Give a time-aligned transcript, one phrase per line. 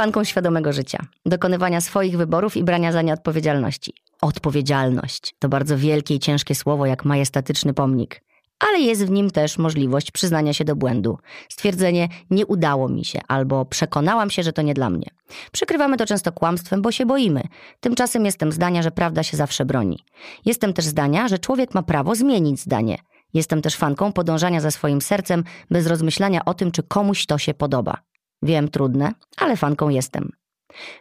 [0.00, 3.94] fanką świadomego życia, dokonywania swoich wyborów i brania za nie odpowiedzialności.
[4.22, 8.20] Odpowiedzialność to bardzo wielkie i ciężkie słowo, jak majestatyczny pomnik
[8.68, 11.18] ale jest w nim też możliwość przyznania się do błędu.
[11.48, 15.06] Stwierdzenie nie udało mi się albo przekonałam się, że to nie dla mnie.
[15.52, 17.42] Przykrywamy to często kłamstwem, bo się boimy.
[17.80, 20.04] Tymczasem jestem zdania, że prawda się zawsze broni.
[20.44, 22.98] Jestem też zdania, że człowiek ma prawo zmienić zdanie.
[23.34, 27.54] Jestem też fanką podążania za swoim sercem bez rozmyślania o tym, czy komuś to się
[27.54, 28.09] podoba.
[28.42, 30.32] Wiem, trudne, ale fanką jestem.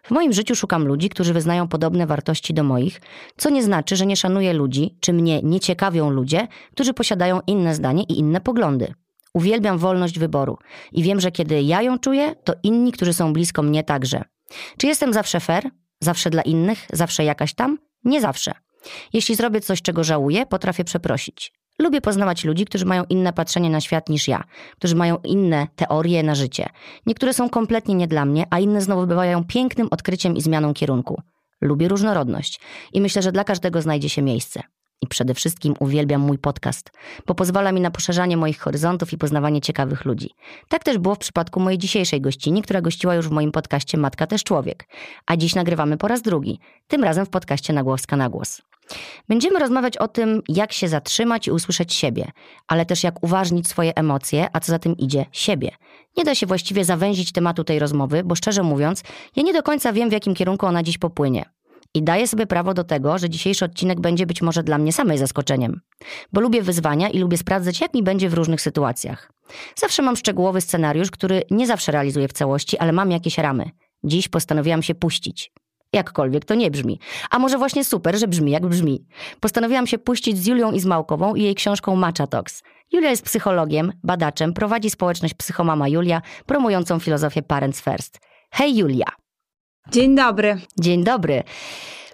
[0.03, 3.02] W moim życiu szukam ludzi, którzy wyznają podobne wartości do moich,
[3.38, 7.75] co nie znaczy, że nie szanuję ludzi, czy mnie nie ciekawią ludzie, którzy posiadają inne
[7.75, 8.93] zdanie i inne poglądy.
[9.34, 10.57] Uwielbiam wolność wyboru
[10.91, 14.23] i wiem, że kiedy ja ją czuję, to inni, którzy są blisko mnie także.
[14.77, 15.70] Czy jestem zawsze fair?
[15.99, 16.87] Zawsze dla innych?
[16.93, 17.77] Zawsze jakaś tam?
[18.03, 18.51] Nie zawsze.
[19.13, 21.53] Jeśli zrobię coś, czego żałuję, potrafię przeprosić.
[21.79, 24.43] Lubię poznawać ludzi, którzy mają inne patrzenie na świat niż ja,
[24.77, 26.70] którzy mają inne teorie na życie.
[27.05, 31.21] Niektóre są kompletnie nie dla mnie, a inne znowu bywają pięknym odkryciem i zmianą kierunku.
[31.62, 32.59] Lubię różnorodność
[32.93, 34.63] i myślę, że dla każdego znajdzie się miejsce.
[35.01, 36.91] I przede wszystkim uwielbiam mój podcast,
[37.27, 40.29] bo pozwala mi na poszerzanie moich horyzontów i poznawanie ciekawych ludzi.
[40.69, 44.27] Tak też było w przypadku mojej dzisiejszej gościni, która gościła już w moim podcaście Matka
[44.27, 44.87] też człowiek.
[45.25, 48.61] A dziś nagrywamy po raz drugi, tym razem w podcaście Nagłoska na głos.
[49.27, 52.31] Będziemy rozmawiać o tym, jak się zatrzymać i usłyszeć siebie,
[52.67, 55.71] ale też jak uważnić swoje emocje, a co za tym idzie siebie.
[56.17, 59.03] Nie da się właściwie zawęzić tematu tej rozmowy, bo szczerze mówiąc,
[59.35, 61.45] ja nie do końca wiem, w jakim kierunku ona dziś popłynie.
[61.93, 65.18] I daję sobie prawo do tego, że dzisiejszy odcinek będzie być może dla mnie samej
[65.18, 65.81] zaskoczeniem.
[66.34, 69.31] Bo lubię wyzwania i lubię sprawdzać, jak mi będzie w różnych sytuacjach.
[69.75, 73.69] Zawsze mam szczegółowy scenariusz, który nie zawsze realizuję w całości, ale mam jakieś ramy.
[74.03, 75.51] Dziś postanowiłam się puścić.
[75.94, 77.00] Jakkolwiek to nie brzmi.
[77.29, 79.06] A może właśnie super, że brzmi jak brzmi.
[79.40, 82.63] Postanowiłam się puścić z Julią Izmałkową i jej książką Matcha Talks.
[82.91, 88.19] Julia jest psychologiem, badaczem, prowadzi społeczność Psychomama Julia, promującą filozofię Parents First.
[88.51, 89.19] Hej Julia!
[89.91, 90.57] Dzień dobry.
[90.79, 91.44] Dzień dobry.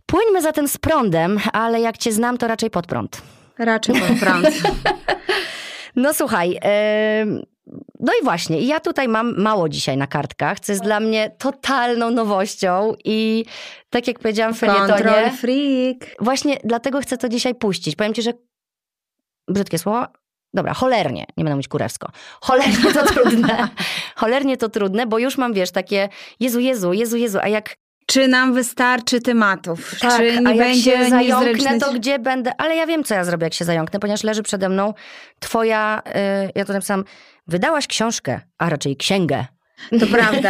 [0.06, 3.22] Płyńmy zatem z prądem, ale jak cię znam, to raczej pod prąd.
[3.58, 4.47] Raczej pod prąd.
[5.96, 7.46] no słuchaj, yy,
[8.00, 12.12] no i właśnie, ja tutaj mam mało dzisiaj na kartkach, co jest dla mnie totalną
[12.12, 13.46] nowością i
[13.90, 15.31] tak jak powiedziałam w felietonie...
[15.38, 16.16] Freak.
[16.19, 17.96] Właśnie dlatego chcę to dzisiaj puścić.
[17.96, 18.34] Powiem ci, że
[19.47, 20.06] brzydkie słowo,
[20.56, 22.10] Dobra, cholernie, nie będę mówić kurewsko.
[22.42, 23.68] Cholernie to trudne.
[24.16, 28.28] cholernie to trudne, bo już mam, wiesz, takie Jezu, Jezu, Jezu, Jezu, a jak czy
[28.28, 30.00] nam wystarczy tematów?
[30.00, 32.52] Tak, czy nie a jak będzie się zająknę, to gdzie będę?
[32.58, 34.94] Ale ja wiem, co ja zrobię, jak się zająknę, ponieważ leży przede mną
[35.40, 37.04] twoja, yy, ja to napisałam,
[37.48, 39.46] wydałaś książkę, a raczej księgę.
[40.00, 40.50] To prawda,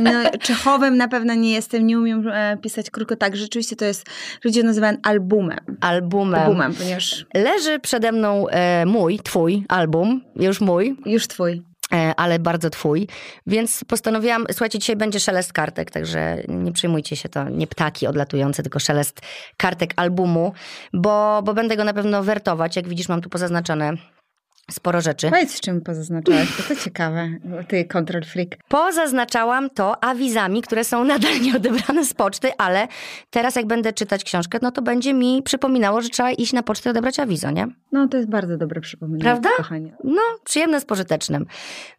[0.00, 0.10] no,
[0.40, 3.36] Czechowym na pewno nie jestem, nie umiem e, pisać krótko tak.
[3.36, 4.06] Rzeczywiście to jest,
[4.44, 5.58] ludzie nazywają albumem.
[5.80, 6.40] Albumem.
[6.40, 7.26] Albumem, ponieważ...
[7.34, 10.96] Leży przede mną e, mój, twój album, już mój.
[11.06, 11.62] Już twój.
[11.92, 13.08] E, ale bardzo twój.
[13.46, 18.62] Więc postanowiłam, słuchajcie, dzisiaj będzie szelest kartek, także nie przejmujcie się to, nie ptaki odlatujące,
[18.62, 19.20] tylko szelest
[19.56, 20.52] kartek albumu,
[20.92, 22.76] bo, bo będę go na pewno wertować.
[22.76, 23.92] Jak widzisz, mam tu pozaznaczone
[24.72, 25.30] sporo rzeczy.
[25.30, 27.28] Powiedz, czym pozaznaczyłaś, to to ciekawe,
[27.68, 28.48] ty control freak.
[28.68, 32.88] Pozaznaczałam to awizami, które są nadal nieodebrane z poczty, ale
[33.30, 36.88] teraz jak będę czytać książkę, no to będzie mi przypominało, że trzeba iść na pocztę
[36.88, 37.66] i odebrać awizo, nie?
[37.92, 39.22] No to jest bardzo dobre przypomnienie.
[39.22, 39.48] Prawda?
[39.56, 39.96] Kochanie.
[40.04, 41.46] No, przyjemne z pożytecznym.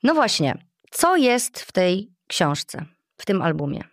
[0.03, 0.57] No właśnie,
[0.91, 2.85] co jest w tej książce,
[3.17, 3.83] w tym albumie?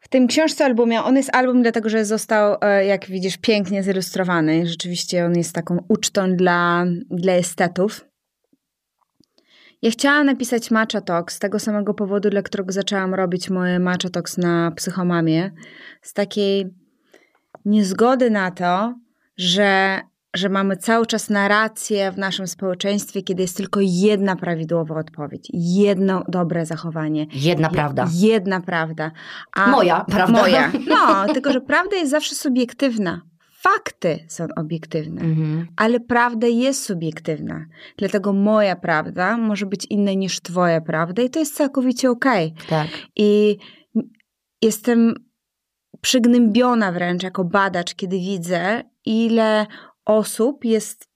[0.00, 4.66] W tym książce albumie, on jest album dlatego, że został, e, jak widzisz, pięknie zilustrowany.
[4.66, 8.04] Rzeczywiście on jest taką ucztą dla, dla estetów.
[9.82, 14.10] Ja chciałam napisać Matcha Talks z tego samego powodu, dla którego zaczęłam robić moje Matcha
[14.10, 15.50] Talks na psychomamie.
[16.02, 16.66] Z takiej
[17.64, 18.94] niezgody na to,
[19.36, 20.00] że,
[20.34, 26.24] że mamy cały czas narrację w naszym społeczeństwie, kiedy jest tylko jedna prawidłowa odpowiedź, jedno
[26.28, 27.26] dobre zachowanie.
[27.32, 28.08] Jedna prawda.
[28.12, 29.10] Jedna prawda.
[29.56, 30.40] A moja prawda.
[30.40, 30.72] Moja.
[30.88, 33.20] No, tylko że prawda jest zawsze subiektywna
[33.62, 35.66] fakty są obiektywne, mhm.
[35.76, 37.66] ale prawda jest subiektywna.
[37.96, 42.54] Dlatego moja prawda może być inna niż twoja prawda i to jest całkowicie okej.
[42.56, 42.66] Okay.
[42.68, 42.88] Tak.
[43.16, 43.56] I
[44.62, 45.14] jestem
[46.00, 49.66] przygnębiona wręcz jako badacz, kiedy widzę, ile
[50.04, 51.10] osób jest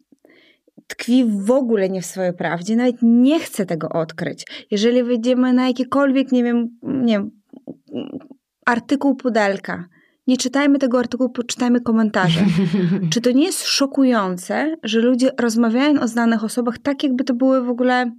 [0.87, 4.67] tkwi w ogóle nie w swojej prawdzie, nawet nie chce tego odkryć.
[4.71, 7.31] Jeżeli wejdziemy na jakikolwiek, nie wiem, nie wiem
[8.67, 9.89] artykuł pudelka,
[10.27, 12.41] nie czytajmy tego artykułu, poczytajmy komentarze.
[13.13, 17.65] Czy to nie jest szokujące, że ludzie rozmawiają o znanych osobach tak, jakby to były
[17.65, 18.11] w ogóle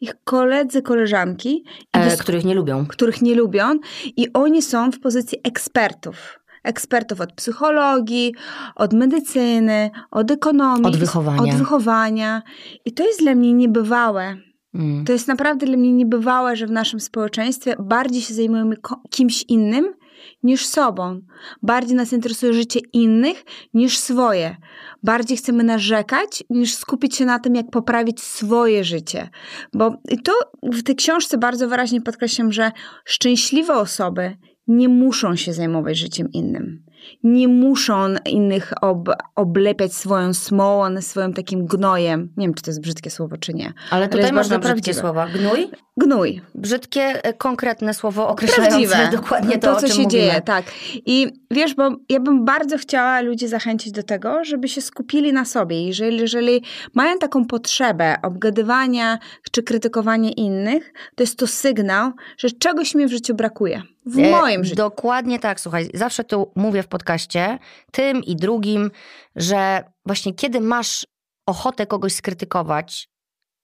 [0.00, 2.86] ich koledzy, koleżanki, e, których nie lubią.
[2.86, 3.78] Których nie lubią
[4.16, 8.34] i oni są w pozycji ekspertów ekspertów od psychologii,
[8.74, 11.42] od medycyny, od ekonomii, od wychowania.
[11.42, 12.42] od wychowania.
[12.84, 14.36] I to jest dla mnie niebywałe.
[14.74, 15.04] Mm.
[15.04, 18.76] To jest naprawdę dla mnie niebywałe, że w naszym społeczeństwie bardziej się zajmujemy
[19.10, 19.94] kimś innym
[20.42, 21.20] niż sobą.
[21.62, 23.44] Bardziej nas interesuje życie innych
[23.74, 24.56] niż swoje.
[25.02, 29.28] Bardziej chcemy narzekać niż skupić się na tym, jak poprawić swoje życie.
[29.72, 29.90] Bo
[30.24, 30.32] to
[30.62, 32.72] w tej książce bardzo wyraźnie podkreślam, że
[33.04, 34.36] szczęśliwe osoby
[34.66, 36.83] nie muszą się zajmować życiem innym
[37.22, 42.32] nie muszą innych ob, oblepiać swoją smołą, swoim takim gnojem.
[42.36, 43.72] Nie wiem, czy to jest brzydkie słowo, czy nie.
[43.90, 45.00] Ale tutaj można brzydkie prawdziwe.
[45.00, 45.26] słowa.
[45.26, 45.70] Gnój?
[45.96, 46.40] Gnój.
[46.54, 49.08] Brzydkie, e, konkretne słowo określające prawdziwe.
[49.22, 50.10] dokładnie to, to co się mówimy.
[50.10, 50.40] dzieje.
[50.40, 50.64] Tak.
[51.06, 55.44] I wiesz, bo ja bym bardzo chciała ludzi zachęcić do tego, żeby się skupili na
[55.44, 55.86] sobie.
[55.86, 56.62] Jeżeli, jeżeli
[56.94, 59.18] mają taką potrzebę obgadywania
[59.50, 63.82] czy krytykowania innych, to jest to sygnał, że czegoś mi w życiu brakuje.
[64.06, 64.76] W e, moim życiu.
[64.76, 65.90] Dokładnie tak, słuchaj.
[65.94, 67.58] Zawsze tu mówię w podcaście,
[67.92, 68.90] tym i drugim,
[69.36, 71.06] że właśnie kiedy masz
[71.46, 73.08] ochotę kogoś skrytykować,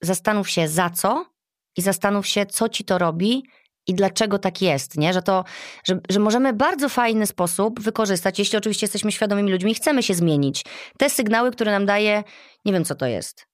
[0.02, 1.26] zastanów się za co
[1.76, 3.42] i zastanów się, co ci to robi
[3.86, 5.12] i dlaczego tak jest, nie?
[5.12, 5.44] Że, to,
[5.84, 10.14] że, że możemy bardzo fajny sposób wykorzystać, jeśli oczywiście jesteśmy świadomymi ludźmi i chcemy się
[10.14, 10.64] zmienić.
[10.98, 12.24] Te sygnały, które nam daje,
[12.64, 13.46] nie wiem co to jest,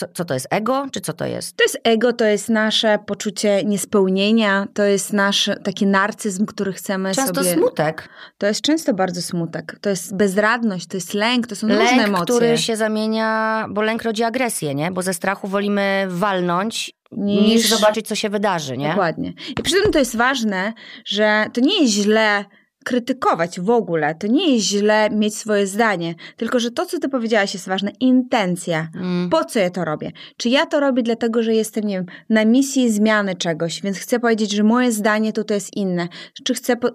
[0.00, 1.56] co, co to jest ego, czy co to jest?
[1.56, 7.14] To jest ego, to jest nasze poczucie niespełnienia, to jest nasz taki narcyzm, który chcemy
[7.14, 7.46] często sobie...
[7.46, 8.08] Często smutek.
[8.38, 9.78] To jest często bardzo smutek.
[9.80, 12.24] To jest bezradność, to jest lęk, to są lęk, różne emocje.
[12.24, 14.90] który się zamienia, bo lęk rodzi agresję, nie?
[14.90, 18.88] Bo ze strachu wolimy walnąć niż, niż zobaczyć, co się wydarzy, nie?
[18.88, 19.32] Dokładnie.
[19.58, 20.72] I przy tym to jest ważne,
[21.04, 22.44] że to nie jest źle
[22.84, 24.14] krytykować w ogóle.
[24.14, 27.90] To nie jest źle mieć swoje zdanie, tylko że to, co ty powiedziałaś, jest ważne.
[28.00, 28.88] Intencja.
[28.94, 29.30] Mm.
[29.30, 30.12] Po co ja to robię?
[30.36, 34.20] Czy ja to robię dlatego, że jestem, nie wiem, na misji zmiany czegoś, więc chcę
[34.20, 36.08] powiedzieć, że moje zdanie tutaj jest inne.
[36.44, 36.88] Czy chcę, po...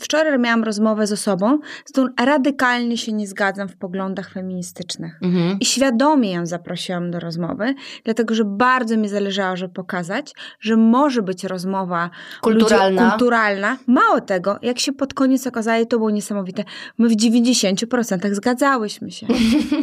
[0.00, 5.20] wczoraj miałam rozmowę z osobą, z którą radykalnie się nie zgadzam w poglądach feministycznych.
[5.22, 5.56] Mm-hmm.
[5.60, 7.74] I świadomie ją zaprosiłam do rozmowy,
[8.04, 13.02] dlatego, że bardzo mi zależało, żeby pokazać, że może być rozmowa kulturalna.
[13.02, 13.76] Ludzi, kulturalna.
[13.86, 16.64] Mało tego, jak się pod pod koniec okazało, to było niesamowite.
[16.98, 19.26] My w 90% zgadzałyśmy się.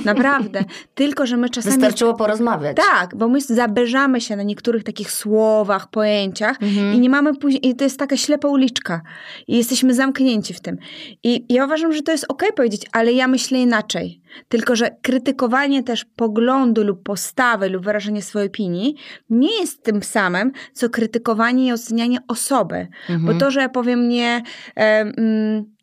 [0.06, 0.64] Naprawdę.
[0.96, 1.76] Tylko, że my czasami...
[1.76, 2.78] Wystarczyło porozmawiać.
[2.78, 6.94] Tak, bo my zaberzamy się na niektórych takich słowach, pojęciach mhm.
[6.94, 7.68] i nie mamy później...
[7.68, 9.02] I to jest taka ślepa uliczka.
[9.48, 10.78] I jesteśmy zamknięci w tym.
[11.24, 14.22] I ja uważam, że to jest okej okay powiedzieć, ale ja myślę inaczej.
[14.50, 18.96] Tylko, że krytykowanie też poglądu lub postawy lub wyrażenie swojej opinii
[19.30, 22.88] nie jest tym samym, co krytykowanie i ocenianie osoby.
[23.10, 23.26] Mhm.
[23.26, 24.44] Bo to, że ja powiem nie,
[24.76, 25.76] e, mm,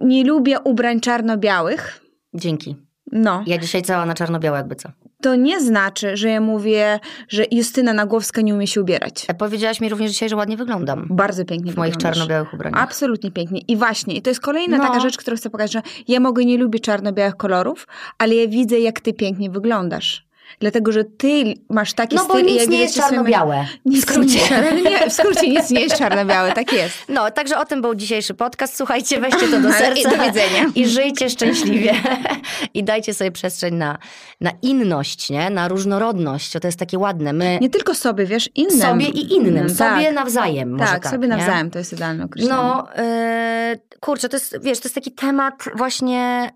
[0.00, 2.00] nie lubię ubrań czarno-białych.
[2.34, 2.76] Dzięki.
[3.12, 3.44] No.
[3.46, 4.88] Ja dzisiaj cała na czarno-białe jakby co.
[5.20, 9.26] To nie znaczy, że ja mówię, że Justyna Nagłowska nie umie się ubierać.
[9.38, 11.06] Powiedziałaś mi również dzisiaj, że ładnie wyglądam.
[11.10, 12.82] Bardzo pięknie W moich czarno-białych ubraniach.
[12.82, 13.60] Absolutnie pięknie.
[13.68, 14.84] I właśnie, i to jest kolejna no.
[14.84, 17.86] taka rzecz, którą chcę pokazać, że ja mogę nie lubić czarno-białych kolorów,
[18.18, 20.29] ale ja widzę, jak ty pięknie wyglądasz.
[20.58, 22.36] Dlatego, że ty masz taki no, styl...
[22.36, 23.66] No bo nic nie jest czarno-białe.
[23.84, 24.38] W skrócie.
[24.84, 26.96] Nie, w skrócie nic nie jest czarno-białe, tak jest.
[27.08, 28.76] No, także o tym był dzisiejszy podcast.
[28.76, 30.00] Słuchajcie, weźcie to do serca.
[30.00, 30.66] I do widzenia.
[30.74, 31.94] I żyjcie szczęśliwie.
[32.74, 33.98] I dajcie sobie przestrzeń na,
[34.40, 35.50] na inność, nie?
[35.50, 36.52] Na różnorodność.
[36.52, 37.32] To jest takie ładne.
[37.32, 37.58] My...
[37.60, 38.80] Nie tylko sobie, wiesz, innym.
[38.80, 39.68] Sobie i innym.
[39.68, 40.14] Sobie tak.
[40.14, 40.78] nawzajem.
[40.78, 41.66] Tak, tak, sobie nawzajem.
[41.66, 41.72] Nie?
[41.72, 42.56] To jest idealne określenie.
[42.56, 46.50] No, yy, kurczę, to jest, wiesz, to jest taki temat właśnie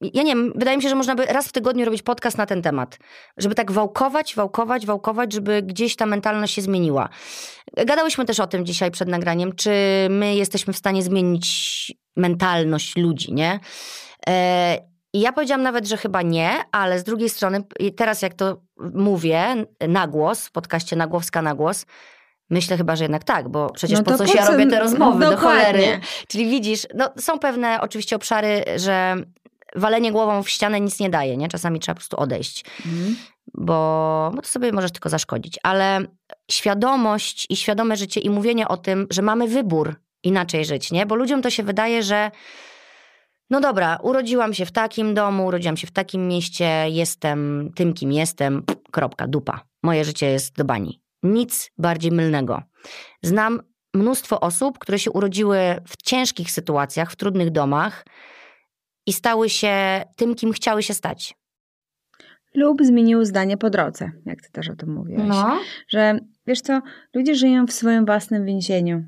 [0.00, 2.46] ja nie wiem, wydaje mi się, że można by raz w tygodniu robić podcast na
[2.46, 2.98] ten temat.
[3.36, 7.08] Żeby tak wałkować, wałkować, wałkować, żeby gdzieś ta mentalność się zmieniła.
[7.86, 9.70] Gadałyśmy też o tym dzisiaj przed nagraniem, czy
[10.10, 13.60] my jesteśmy w stanie zmienić mentalność ludzi, nie?
[14.26, 14.78] E,
[15.12, 17.64] I ja powiedziałam nawet, że chyba nie, ale z drugiej strony,
[17.96, 18.62] teraz jak to
[18.94, 21.86] mówię na głos, w podcaście Nagłowska na głos,
[22.50, 25.36] Myślę chyba, że jednak tak, bo przecież no po coś ja robię te rozmowy do
[25.36, 26.00] cholery.
[26.28, 29.16] Czyli widzisz, no, są pewne oczywiście obszary, że
[29.76, 31.48] walenie głową w ścianę nic nie daje, nie?
[31.48, 33.16] Czasami trzeba po prostu odejść, mhm.
[33.54, 35.58] bo, bo to sobie możesz tylko zaszkodzić.
[35.62, 36.00] Ale
[36.50, 41.06] świadomość i świadome życie i mówienie o tym, że mamy wybór inaczej żyć, nie?
[41.06, 42.30] Bo ludziom to się wydaje, że
[43.50, 48.12] no dobra, urodziłam się w takim domu, urodziłam się w takim mieście, jestem tym, kim
[48.12, 49.60] jestem, kropka, dupa.
[49.82, 51.02] Moje życie jest do bani.
[51.22, 52.62] Nic bardziej mylnego.
[53.22, 53.62] Znam
[53.94, 55.58] mnóstwo osób, które się urodziły
[55.88, 58.04] w ciężkich sytuacjach, w trudnych domach,
[59.06, 61.34] i stały się tym, kim chciały się stać.
[62.54, 65.28] Lub zmieniły zdanie po drodze, jak ty też o tym mówiłaś.
[65.28, 65.58] No.
[65.88, 66.82] Że wiesz co,
[67.14, 69.04] ludzie żyją w swoim własnym więzieniu.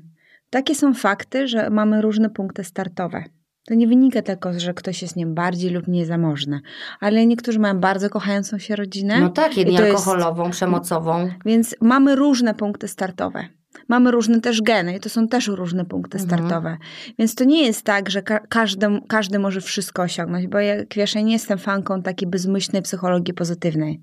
[0.49, 3.23] Takie są fakty, że mamy różne punkty startowe.
[3.65, 6.61] To nie wynika tylko, że ktoś jest nie bardziej lub mniej zamożny,
[6.99, 9.19] ale niektórzy mają bardzo kochającą się rodzinę.
[9.19, 10.57] No tak, jedni alkoholową, jest...
[10.57, 11.29] przemocową.
[11.45, 13.47] Więc mamy różne punkty startowe.
[13.87, 16.39] Mamy różne też geny i to są też różne punkty Mhm.
[16.39, 16.77] startowe.
[17.19, 21.15] Więc to nie jest tak, że ka- każdy, każdy może wszystko osiągnąć, bo jak wiesz,
[21.15, 24.01] ja nie jestem fanką takiej bezmyślnej psychologii pozytywnej.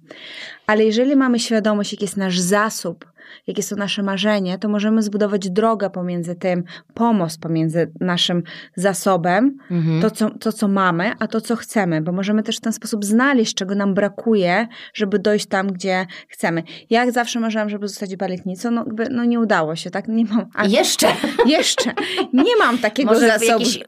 [0.67, 3.10] Ale jeżeli mamy świadomość, jaki jest nasz zasób,
[3.47, 8.43] jakie są nasze marzenia, to możemy zbudować drogę pomiędzy tym, pomost pomiędzy naszym
[8.77, 10.01] zasobem, Mhm.
[10.03, 13.05] to co, to, co mamy, a to, co chcemy, bo możemy też w ten sposób
[13.05, 16.63] znaleźć, czego nam brakuje, żeby dojść tam, gdzie chcemy.
[16.91, 20.09] Ja jak zawsze marzyłam, żeby zostać baletnicą, no, jakby, no nie udało się, tak?
[20.09, 20.47] Nie mam.
[20.55, 21.07] a- Jeszcze.
[21.47, 21.93] Jeszcze.
[22.33, 23.47] Nie mam takiego Może zasobu.
[23.53, 23.81] jakiś y,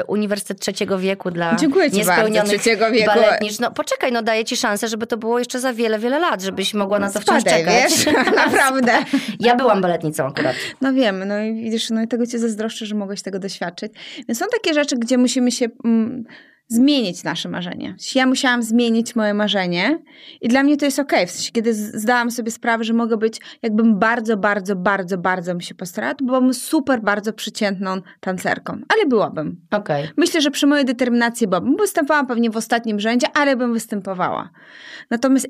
[0.00, 3.06] y, uniwersytet trzeciego wieku dla Dziękuję ci niespełnionych trzeciego wieku.
[3.06, 3.58] baletnicz.
[3.58, 6.74] No poczekaj, no daję ci szansę, żeby to było jeszcze za wiele, wiele lat, żebyś
[6.74, 7.74] mogła na to wciąż Spadaj, czekać.
[7.90, 8.06] wiesz?
[8.46, 8.79] Naprawdę.
[9.40, 10.56] Ja byłam baletnicą akurat.
[10.80, 13.92] No wiem, no i widzisz, no i tego cię zazdroszczę, że mogłeś tego doświadczyć.
[14.28, 16.24] Więc są takie rzeczy, gdzie musimy się mm,
[16.70, 17.96] zmienić nasze marzenie.
[18.14, 19.98] Ja musiałam zmienić moje marzenie
[20.40, 21.26] i dla mnie to jest okej.
[21.26, 25.60] W sensie, kiedy zdałam sobie sprawę, że mogę być, jakbym bardzo, bardzo, bardzo, bardzo bym
[25.60, 28.72] się postarała, to byłabym super bardzo przeciętną tancerką.
[28.72, 29.60] Ale byłabym.
[29.70, 30.08] Okej.
[30.16, 31.76] Myślę, że przy mojej determinacji byłabym.
[31.76, 34.50] Występowałam pewnie w ostatnim rzędzie, ale bym występowała.
[35.10, 35.48] Natomiast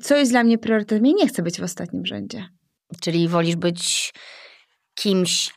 [0.00, 1.06] co jest dla mnie priorytetem?
[1.06, 2.48] Ja nie chcę być w ostatnim rzędzie.
[3.00, 4.14] Czyli wolisz być
[4.94, 5.50] kimś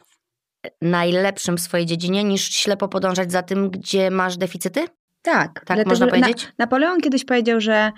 [0.81, 4.86] najlepszym w swojej dziedzinie, niż ślepo podążać za tym, gdzie masz deficyty?
[5.21, 6.43] Tak, Tak można powiedzieć?
[6.45, 7.91] Na, Napoleon kiedyś powiedział, że,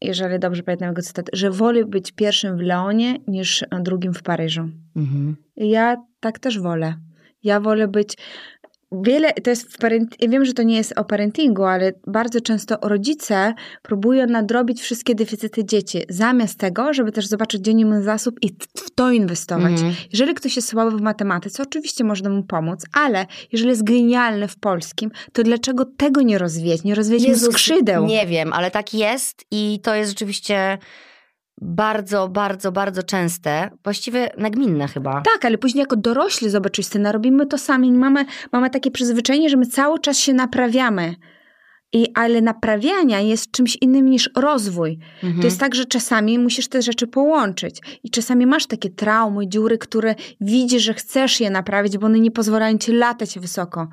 [0.00, 4.68] jeżeli dobrze pamiętam jego cytat, że woli być pierwszym w Leonie niż drugim w Paryżu.
[4.96, 5.36] Mhm.
[5.56, 6.94] Ja tak też wolę.
[7.42, 8.16] Ja wolę być.
[8.92, 12.40] Wiele, to jest w parent, ja wiem, że to nie jest o parentingu, ale bardzo
[12.40, 18.00] często rodzice próbują nadrobić wszystkie deficyty dzieci, zamiast tego, żeby też zobaczyć, gdzie nie ma
[18.00, 19.72] zasób i w to inwestować.
[19.72, 19.94] Mhm.
[20.12, 24.56] Jeżeli ktoś jest słaby w matematyce, oczywiście można mu pomóc, ale jeżeli jest genialny w
[24.58, 26.84] polskim, to dlaczego tego nie rozwijać?
[26.84, 28.06] Nie rozwijać mu Jezus, skrzydeł.
[28.06, 30.78] Nie wiem, ale tak jest i to jest rzeczywiście
[31.60, 35.12] bardzo, bardzo, bardzo częste, właściwie nagminne chyba.
[35.12, 37.92] Tak, ale później jako dorośli zobaczyć scenę, robimy to sami.
[37.92, 41.14] Mamy, mamy takie przyzwyczajenie, że my cały czas się naprawiamy.
[41.94, 44.98] I, ale naprawiania jest czymś innym niż rozwój.
[45.14, 45.40] Mhm.
[45.40, 47.80] To jest tak, że czasami musisz te rzeczy połączyć.
[48.04, 52.30] I czasami masz takie traumy, dziury, które widzisz, że chcesz je naprawić, bo one nie
[52.30, 53.88] pozwalają ci latać wysoko.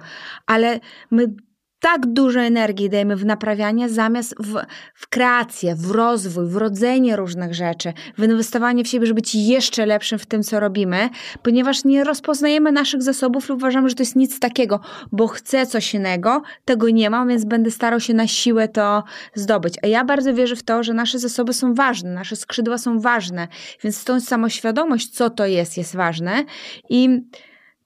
[0.45, 0.79] Ale
[1.11, 1.33] my
[1.79, 4.59] tak dużo energii dajemy w naprawianie zamiast w,
[4.93, 9.85] w kreację, w rozwój, w rodzenie różnych rzeczy, w inwestowanie w siebie, żeby być jeszcze
[9.85, 11.09] lepszym w tym, co robimy,
[11.43, 14.79] ponieważ nie rozpoznajemy naszych zasobów lub uważamy, że to jest nic takiego,
[15.11, 19.73] bo chcę coś innego, tego nie mam, więc będę starał się na siłę to zdobyć.
[19.83, 23.47] A ja bardzo wierzę w to, że nasze zasoby są ważne, nasze skrzydła są ważne,
[23.83, 26.43] więc tą samoświadomość, co to jest, jest ważne
[26.89, 27.21] i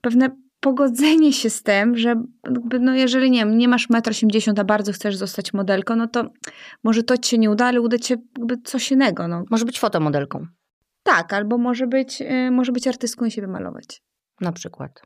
[0.02, 2.16] pewne pogodzenie się z tym, że
[2.80, 6.30] no jeżeli nie wiem, nie masz 1,80 m, a bardzo chcesz zostać modelką, no to
[6.84, 9.28] może to ci się nie uda, ale uda ci się jakby coś innego.
[9.28, 9.44] No.
[9.50, 10.48] Może być fotomodelką
[11.04, 14.04] Tak, albo może być, y, może być artystką i siebie malować.
[14.42, 15.02] na przykład.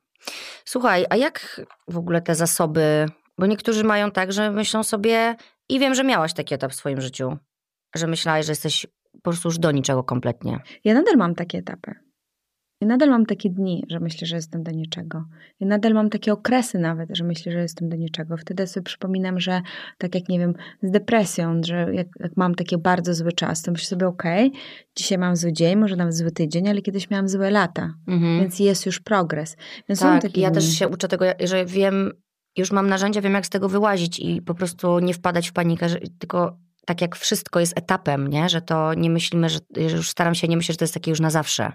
[0.65, 3.05] Słuchaj, a jak w ogóle te zasoby,
[3.37, 5.35] bo niektórzy mają tak, że myślą sobie
[5.69, 7.37] i wiem, że miałaś taki etap w swoim życiu,
[7.95, 10.59] że myślałaś, że jesteś po prostu już do niczego kompletnie.
[10.83, 12.06] Ja nadal mam takie etapy.
[12.81, 15.25] Ja nadal mam takie dni, że myślę, że jestem do niczego.
[15.59, 18.37] Ja nadal mam takie okresy nawet, że myślę, że jestem do niczego.
[18.37, 19.61] Wtedy sobie przypominam, że
[19.97, 20.53] tak jak, nie wiem,
[20.83, 24.51] z depresją, że jak, jak mam taki bardzo zły czas, to myślę sobie, okej,
[24.95, 28.39] dzisiaj mam zły dzień, może nawet zły tydzień, ale kiedyś miałam złe lata, Mhm.
[28.39, 29.57] więc jest już progres.
[29.89, 30.55] Więc Tak, ja dni.
[30.55, 32.11] też się uczę tego, że wiem,
[32.57, 35.89] już mam narzędzia, wiem jak z tego wyłazić i po prostu nie wpadać w panikę,
[35.89, 36.57] że, tylko
[36.87, 38.49] tak jak wszystko jest etapem, nie?
[38.49, 41.19] że to nie myślimy, że, już staram się nie myśleć, że to jest takie już
[41.19, 41.71] na zawsze.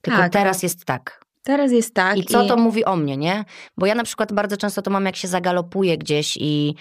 [0.00, 0.32] Tylko Tak.
[0.32, 1.24] teraz jest tak.
[1.42, 2.18] Teraz jest tak.
[2.18, 3.44] I co to mówi o mnie, nie?
[3.76, 6.74] Bo ja na przykład bardzo często to mam, jak się zagalopuję gdzieś i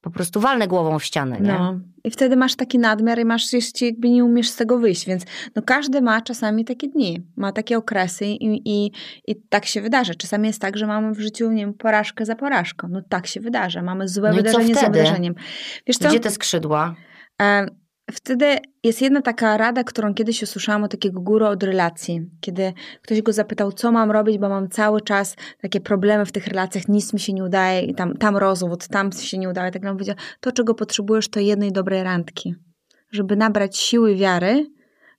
[0.00, 1.52] po prostu walnę głową w ścianę, nie?
[1.52, 1.80] No.
[2.04, 5.24] I wtedy masz taki nadmiar i masz jeszcze jakby nie umiesz z tego wyjść, więc
[5.56, 8.92] no każdy ma czasami takie dni, ma takie okresy i, i,
[9.26, 10.14] i tak się wydarza.
[10.14, 12.88] Czasami jest tak, że mamy w życiu, nie wiem, porażkę za porażką.
[12.90, 13.82] No tak się wydarza.
[13.82, 15.34] Mamy złe No i wydarzenie za wydarzeniem.
[15.86, 16.08] Wiesz co?
[16.08, 16.94] Gdzie te skrzydła?
[17.42, 17.66] E,
[18.12, 22.72] Wtedy jest jedna taka rada, którą kiedyś usłyszałam od takiego guru od relacji, kiedy
[23.02, 26.88] ktoś go zapytał, co mam robić, bo mam cały czas takie problemy w tych relacjach,
[26.88, 29.70] nic mi się nie udaje i tam, tam rozwód, tam się nie udaje.
[29.70, 32.54] Tak nam powiedział, to czego potrzebujesz to jednej dobrej randki,
[33.10, 34.66] żeby nabrać siły wiary,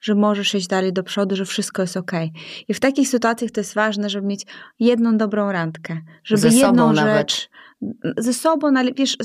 [0.01, 2.31] że możesz iść dalej do przodu, że wszystko jest okej.
[2.67, 4.45] I w takich sytuacjach to jest ważne, żeby mieć
[4.79, 7.17] jedną dobrą randkę, żeby Ze sobą jedną nawet.
[7.17, 7.49] rzecz
[8.17, 9.17] ze sobą, wiesz,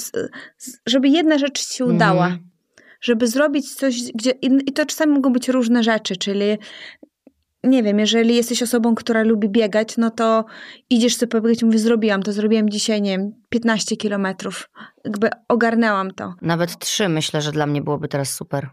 [0.86, 2.47] żeby jedna rzecz się udała Mhm.
[3.00, 4.30] Żeby zrobić coś, gdzie.
[4.30, 6.58] I to czasami mogą być różne rzeczy, czyli.
[7.64, 10.44] Nie wiem, jeżeli jesteś osobą, która lubi biegać, no to
[10.90, 14.70] idziesz sobie pobiegać i mówisz, zrobiłam to, zrobiłem dzisiaj, nie wiem, 15 kilometrów.
[15.04, 16.34] Jakby ogarnęłam to.
[16.42, 18.68] Nawet trzy myślę, że dla mnie byłoby teraz super.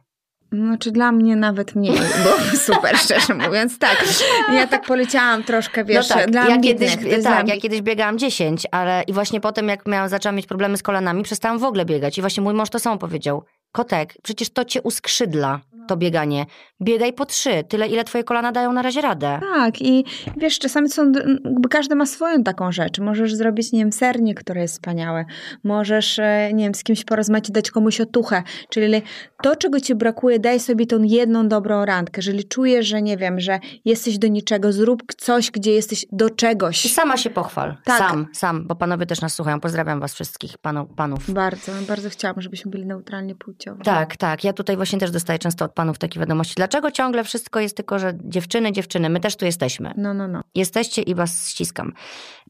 [0.52, 3.80] Znaczy dla mnie nawet mniej byłoby super, szczerze mówiąc.
[3.80, 4.06] Tak,
[4.54, 8.18] ja tak poleciałam troszkę, wiesz, no tak, dla ja kiedyś, dla tak, ja kiedyś biegałam
[8.18, 11.86] 10, ale i właśnie potem jak miałam, zaczęłam mieć problemy z kolanami, przestałam w ogóle
[11.86, 12.18] biegać.
[12.18, 13.44] I właśnie mój mąż to samo powiedział.
[13.76, 16.46] Kotek, przecież to cię uskrzydla, to bieganie.
[16.82, 19.40] Biegaj po trzy, tyle ile twoje kolana dają na razie radę.
[19.56, 20.06] Tak, i
[20.38, 21.12] wiesz, czasami są,
[21.46, 23.00] jakby każdy ma swoją taką rzecz.
[23.00, 25.26] Możesz zrobić, nie wiem, sernik, który jest wspaniały.
[25.64, 28.44] Możesz, e, nie wiem, z kimś porozmawiać i dać komuś otuchę.
[28.70, 29.02] Czyli
[29.44, 32.20] to, czego ci brakuje, daj sobie tą jedną dobrą randkę.
[32.20, 36.86] Jeżeli czujesz, że nie wiem, że jesteś do niczego, zrób coś, gdzie jesteś do czegoś.
[36.86, 37.78] I sama się pochwal.
[37.84, 37.98] Tak.
[37.98, 39.60] Sam, sam, bo panowie też nas słuchają.
[39.60, 41.32] Pozdrawiam was wszystkich, panu, panów.
[41.34, 43.84] Bardzo, bardzo chciałam, żebyśmy byli neutralnie płciowo.
[43.84, 44.44] Tak, tak.
[44.44, 46.54] Ja tutaj właśnie też dostaję często panów takie wiadomości.
[46.56, 49.94] Dlaczego ciągle wszystko jest tylko, że dziewczyny, dziewczyny, my też tu jesteśmy.
[49.98, 50.44] No, no, no.
[50.56, 51.94] Jesteście i was ściskam.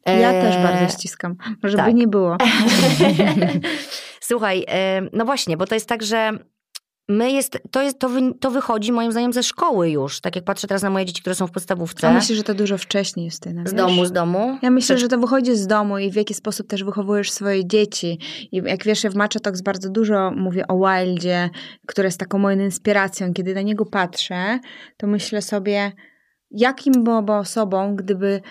[0.05, 1.95] Ja E, też bardzo ściskam, żeby tak.
[1.95, 2.37] nie było.
[4.21, 6.31] Słuchaj, e, no właśnie, bo to jest tak, że
[7.09, 10.21] my jest, to, jest to, wy, to wychodzi moim zdaniem ze szkoły już.
[10.21, 12.07] Tak jak patrzę teraz na moje dzieci, które są w podstawówce.
[12.07, 13.45] Ja myślę, że to dużo wcześniej jest.
[13.65, 14.57] z domu, z domu.
[14.61, 17.67] Ja myślę, To- że to wychodzi z domu i w jaki sposób też wychowujesz swoje
[17.67, 18.19] dzieci.
[18.51, 21.49] I jak wiesz, ja w Matcha Talks bardzo dużo mówię o Wildzie,
[21.87, 23.33] który jest taką moją inspiracją.
[23.33, 24.59] Kiedy na niego patrzę,
[24.97, 25.91] to myślę sobie,
[26.51, 28.41] jakim byłoby osobą, gdyby,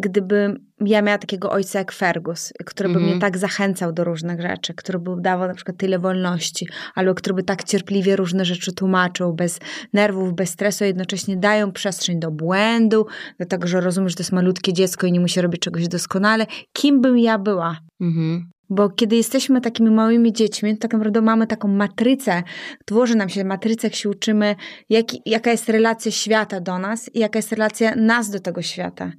[0.00, 3.10] gdyby ja miała takiego ojca jak Fergus, który by Mhm.
[3.10, 7.34] mnie tak zachęcał do różnych rzeczy, który by dawał na przykład tyle wolności, albo który
[7.34, 9.60] by tak cierpliwie różne rzeczy tłumaczył, bez
[9.92, 13.06] nerwów, bez stresu, a jednocześnie dają przestrzeń do błędu,
[13.38, 16.46] do tego, że rozumiem, że to jest malutkie dziecko i nie musi robić czegoś doskonale.
[16.72, 17.76] Kim bym ja była?
[18.00, 18.50] Mhm.
[18.72, 22.42] Bo kiedy jesteśmy takimi małymi dziećmi, to tak naprawdę mamy taką matrycę,
[22.84, 24.56] tworzy nam się matrycę, jak się uczymy,
[24.88, 29.12] jaki, jaka jest relacja świata do nas i jaka jest relacja nas do tego świata.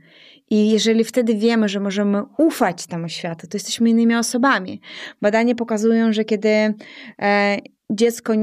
[0.51, 4.81] I jeżeli wtedy wiemy, że możemy ufać temu światu, to jesteśmy innymi osobami.
[5.21, 6.73] Badania pokazują, że kiedy
[7.21, 7.57] e,
[7.89, 8.33] dziecko,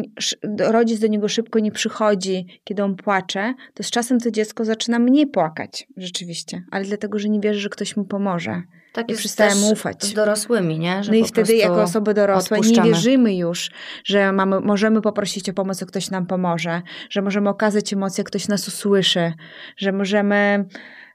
[0.58, 4.98] rodzic do niego szybko nie przychodzi, kiedy on płacze, to z czasem to dziecko zaczyna
[4.98, 8.62] mniej płakać, rzeczywiście, ale dlatego, że nie wierzy, że ktoś mu pomoże.
[8.92, 10.04] Tak I jest przestałem też ufać.
[10.04, 11.04] Z dorosłymi, nie?
[11.04, 13.70] Że No i wtedy jako osoby dorosłe nie wierzymy już,
[14.04, 18.48] że mamy, możemy poprosić o pomoc, a ktoś nam pomoże, że możemy okazać emocje, ktoś
[18.48, 19.32] nas usłyszy,
[19.76, 20.64] że możemy,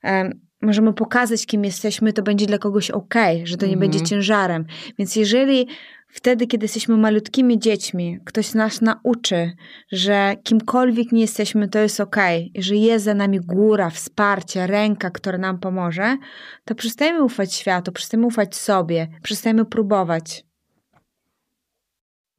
[0.04, 3.80] em, możemy pokazać, kim jesteśmy, to będzie dla kogoś ok, że to nie Mhm.
[3.92, 4.66] będzie ciężarem.
[5.00, 5.68] Więc jeżeli
[6.08, 9.52] wtedy, kiedy jesteśmy malutkimi dziećmi, ktoś nas nauczy,
[9.92, 12.16] że kimkolwiek nie jesteśmy, to jest ok,
[12.58, 16.18] że jest za nami góra, wsparcie, ręka, która nam pomoże,
[16.66, 20.46] to przestajemy ufać światu, przestajemy ufać sobie, przestajemy próbować.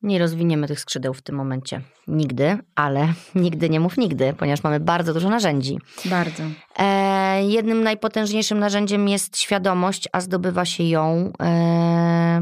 [0.05, 1.81] Nie rozwiniemy tych skrzydeł w tym momencie.
[2.09, 5.79] Nigdy, ale nigdy nie mów nigdy, ponieważ mamy bardzo dużo narzędzi.
[6.05, 6.43] Bardzo.
[6.79, 12.40] E, jednym najpotężniejszym narzędziem jest świadomość, a zdobywa się ją e,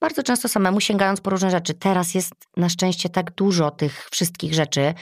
[0.00, 1.74] bardzo często samemu, sięgając po różne rzeczy.
[1.74, 4.94] Teraz jest na szczęście tak dużo tych wszystkich rzeczy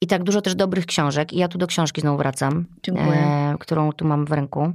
[0.00, 1.32] i tak dużo też dobrych książek.
[1.32, 3.18] I ja tu do książki znowu wracam, Dziękuję.
[3.18, 4.72] e, którą tu mam w ręku,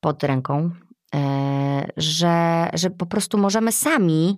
[0.00, 0.70] pod ręką,
[1.14, 4.36] e, że, że po prostu możemy sami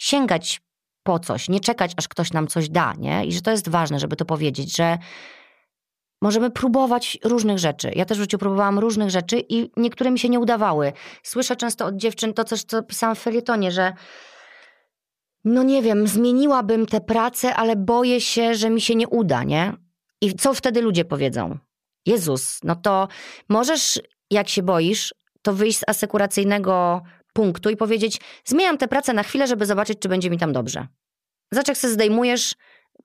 [0.00, 0.60] sięgać
[1.02, 3.24] po coś, nie czekać, aż ktoś nam coś da, nie?
[3.24, 4.98] I że to jest ważne, żeby to powiedzieć, że
[6.22, 7.92] możemy próbować różnych rzeczy.
[7.94, 10.92] Ja też w życiu próbowałam różnych rzeczy i niektóre mi się nie udawały.
[11.22, 13.92] Słyszę często od dziewczyn to coś, co pisałam w felietonie, że
[15.44, 19.72] no nie wiem, zmieniłabym tę pracę, ale boję się, że mi się nie uda, nie?
[20.20, 21.58] I co wtedy ludzie powiedzą?
[22.06, 23.08] Jezus, no to
[23.48, 27.02] możesz, jak się boisz, to wyjść z asekuracyjnego
[27.36, 30.86] punktu i powiedzieć, zmieniam tę pracę na chwilę, żeby zobaczyć, czy będzie mi tam dobrze.
[31.52, 32.54] Zobacz, jak sobie zdejmujesz,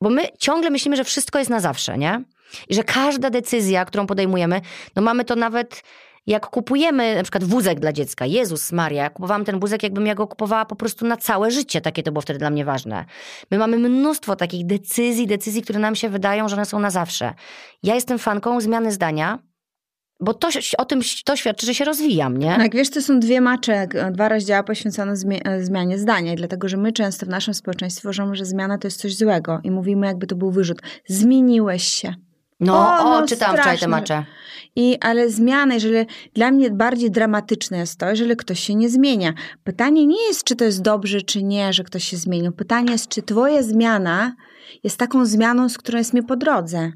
[0.02, 2.24] bo my ciągle myślimy, że wszystko jest na zawsze, nie?
[2.70, 4.62] I że każda decyzja, którą podejmujemy,
[4.96, 5.84] no mamy to nawet
[6.28, 8.26] jak kupujemy na przykład wózek dla dziecka.
[8.26, 11.82] Jezus Maria, ja kupowałam ten wózek, jakbym ja go kupowała po prostu na całe życie.
[11.82, 13.06] Takie to było wtedy dla mnie ważne.
[13.52, 17.34] My mamy mnóstwo takich decyzji, decyzji, które nam się wydają, że one są na zawsze.
[17.84, 19.39] Ja jestem fanką zmiany zdania,
[20.21, 22.47] bo to, o tym to świadczy, że się rozwijam, nie?
[22.60, 26.77] Jak wiesz, to są dwie macze, dwa rozdziały poświęcone zmie- e, zmianie zdania, dlatego że
[26.77, 30.27] my często w naszym społeczeństwie uważamy, że zmiana to jest coś złego i mówimy, jakby
[30.27, 30.81] to był wyrzut.
[31.07, 32.13] Zmieniłeś się.
[32.60, 34.25] No, O, o, no, czytałam wczoraj te macze.
[34.75, 39.34] I, ale zmiana, jeżeli dla mnie bardziej dramatyczne jest to, jeżeli ktoś się nie zmienia.
[39.63, 42.51] Pytanie nie jest, czy to jest dobrze, czy nie, że ktoś się zmienił.
[42.51, 44.36] Pytanie jest, czy twoja zmiana
[44.84, 46.91] jest taką zmianą, z którą jest mi po drodze.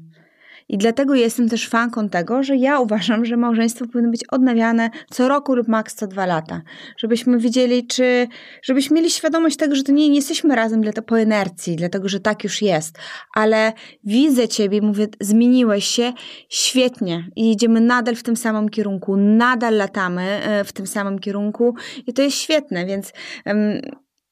[0.68, 5.28] I dlatego jestem też fanką tego, że ja uważam, że małżeństwo powinno być odnawiane co
[5.28, 6.62] roku lub maks co dwa lata.
[6.96, 8.28] Żebyśmy widzieli, czy,
[8.62, 12.08] żebyśmy mieli świadomość tego, że to nie, nie jesteśmy razem dla to po inercji, dlatego
[12.08, 12.98] że tak już jest.
[13.34, 13.72] Ale
[14.04, 16.12] widzę ciebie, mówię, zmieniłeś się,
[16.48, 17.28] świetnie.
[17.36, 21.74] I idziemy nadal w tym samym kierunku, nadal latamy e, w tym samym kierunku
[22.06, 23.12] i to jest świetne, więc
[23.44, 23.80] em,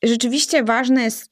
[0.03, 1.31] rzeczywiście ważne jest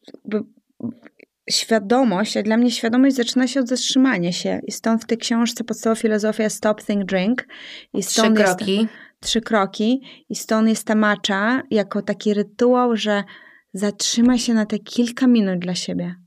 [1.53, 4.61] świadomość, a dla mnie świadomość zaczyna się od zatrzymania się.
[4.67, 7.47] I stąd w tej książce podstawowa filozofia Stop, Think, Drink.
[7.95, 8.77] I stąd Trzy kroki.
[8.77, 8.89] Jest,
[9.21, 10.03] trzy kroki.
[10.29, 13.25] I stąd jest ta macza jako taki rytuał, że
[13.75, 16.22] zatrzyma się na te kilka minut dla siebie.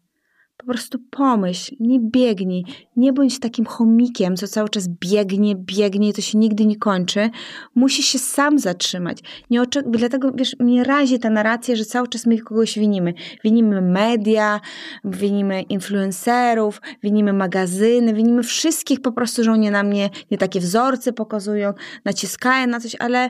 [0.65, 6.21] Po prostu pomyśl, nie biegnij, nie bądź takim chomikiem, co cały czas biegnie, biegnie, to
[6.21, 7.29] się nigdy nie kończy.
[7.75, 9.19] Musisz się sam zatrzymać.
[9.49, 13.13] Nie oczek- dlatego, wiesz, mnie razi ta narracja, że cały czas my kogoś winimy.
[13.43, 14.61] Winimy media,
[15.03, 21.13] winimy influencerów, winimy magazyny, winimy wszystkich po prostu, że oni na mnie nie takie wzorce
[21.13, 21.73] pokazują,
[22.05, 23.29] naciskają na coś, ale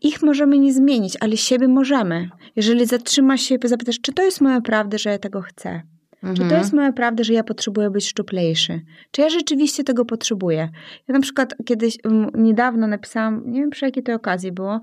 [0.00, 2.28] ich możemy nie zmienić, ale siebie możemy.
[2.56, 5.97] Jeżeli zatrzymasz się i zapytasz, czy to jest moja prawda, że ja tego chcę?
[6.22, 6.36] Mhm.
[6.36, 8.80] Czy to jest moja prawda, że ja potrzebuję być szczuplejszy?
[9.10, 10.68] Czy ja rzeczywiście tego potrzebuję?
[11.08, 11.98] Ja na przykład kiedyś,
[12.34, 14.80] niedawno napisałam, nie wiem przy jakiej to okazji było,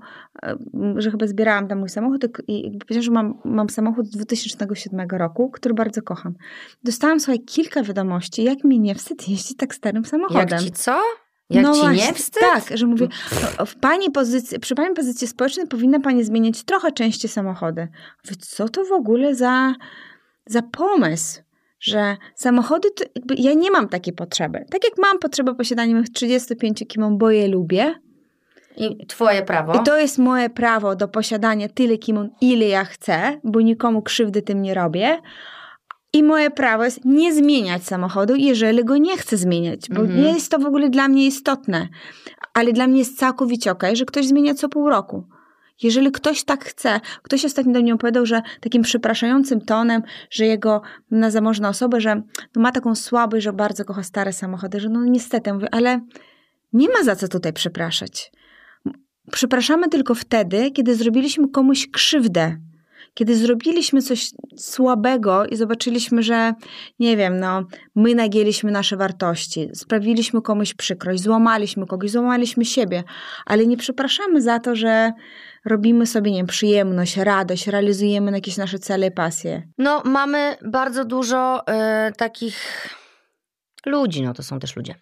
[0.96, 5.50] że chyba zbierałam tam mój samochód i powiedziałam, że mam, mam samochód z 2007 roku,
[5.50, 6.34] który bardzo kocham.
[6.84, 10.48] Dostałam sobie kilka wiadomości, jak mi nie wstyd jeździć tak starym samochodem.
[10.50, 11.00] Jak ci co?
[11.50, 12.42] Jak no ci właśnie, nie wstyd?
[12.42, 13.08] Tak, że mówię,
[13.66, 17.88] w pani pozycji, przy pani pozycji społecznej powinna pani zmieniać trochę częściej samochody.
[18.24, 19.74] Mówię, co to w ogóle za
[20.46, 21.40] za pomysł,
[21.80, 24.64] że samochody, to jakby ja nie mam takiej potrzeby.
[24.70, 27.94] Tak jak mam potrzebę posiadania mych 35 kimon, bo je lubię.
[28.76, 29.74] I twoje prawo.
[29.74, 34.42] I to jest moje prawo do posiadania tyle kimon, ile ja chcę, bo nikomu krzywdy
[34.42, 35.20] tym nie robię.
[36.12, 40.16] I moje prawo jest nie zmieniać samochodu, jeżeli go nie chcę zmieniać, bo -hmm.
[40.16, 41.88] nie jest to w ogóle dla mnie istotne.
[42.54, 45.24] Ale dla mnie jest całkowicie okej, okay, że ktoś zmienia co pół roku.
[45.82, 50.82] Jeżeli ktoś tak chce, ktoś ostatnio do mnie opowiadał, że takim przepraszającym tonem, że jego
[51.10, 52.22] na zamożna osoba, że
[52.56, 56.00] no ma taką słabość, że bardzo kocha stare samochody, że no niestety, mówię, ale
[56.72, 58.32] nie ma za co tutaj przepraszać.
[59.32, 62.56] Przepraszamy tylko wtedy, kiedy zrobiliśmy komuś krzywdę.
[63.14, 66.52] Kiedy zrobiliśmy coś słabego i zobaczyliśmy, że
[66.98, 73.04] nie wiem, no, my nagięliśmy nasze wartości, sprawiliśmy komuś przykrość, złamaliśmy kogoś, złamaliśmy siebie,
[73.46, 75.12] ale nie przepraszamy za to, że
[75.66, 79.62] robimy sobie, nie wiem, przyjemność, radość, realizujemy jakieś nasze cele i pasje.
[79.78, 81.60] No, mamy bardzo dużo
[82.08, 82.88] y, takich
[83.86, 84.94] ludzi, no to są też ludzie.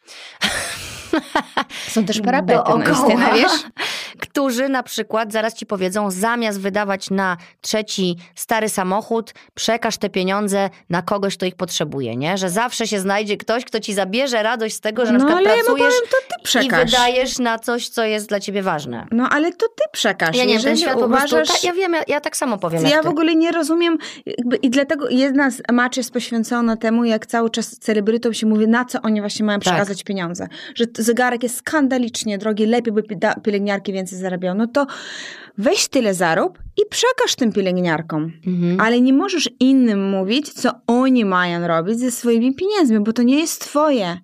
[1.88, 3.52] Są też parapety, no, Justyna, wiesz?
[4.34, 10.70] Którzy na przykład zaraz ci powiedzą, zamiast wydawać na trzeci stary samochód, przekaż te pieniądze
[10.90, 12.38] na kogoś, kto ich potrzebuje, nie?
[12.38, 15.46] Że zawsze się znajdzie ktoś, kto ci zabierze radość z tego, że no, na przykład
[15.46, 16.82] ale pracujesz ja powiem, to ty przekaż.
[16.82, 19.06] i wydajesz na coś, co jest dla ciebie ważne.
[19.10, 20.36] No ale to ty przekaż.
[20.36, 21.30] Ja nie, ten świat uważasz...
[21.30, 22.86] po prostu, ja wiem, ja, ja, tak samo powiem.
[22.86, 27.26] Ja w ogóle nie rozumiem jakby, i dlatego jedna z match jest poświęcona temu, jak
[27.26, 29.72] cały czas celebrytom się mówi, na co oni właśnie mają tak.
[29.72, 30.06] przekazać tak.
[30.06, 30.48] pieniądze.
[30.74, 33.02] Że zegarek jest skandalicznie drogi, lepiej by
[33.42, 34.58] pielęgniarki więcej zarabiały.
[34.58, 34.86] No to
[35.58, 38.32] weź tyle zarób i przekaż tym pielęgniarkom.
[38.46, 38.80] Mhm.
[38.80, 43.38] Ale nie możesz innym mówić, co oni mają robić ze swoimi pieniędzmi, bo to nie
[43.40, 44.18] jest twoje.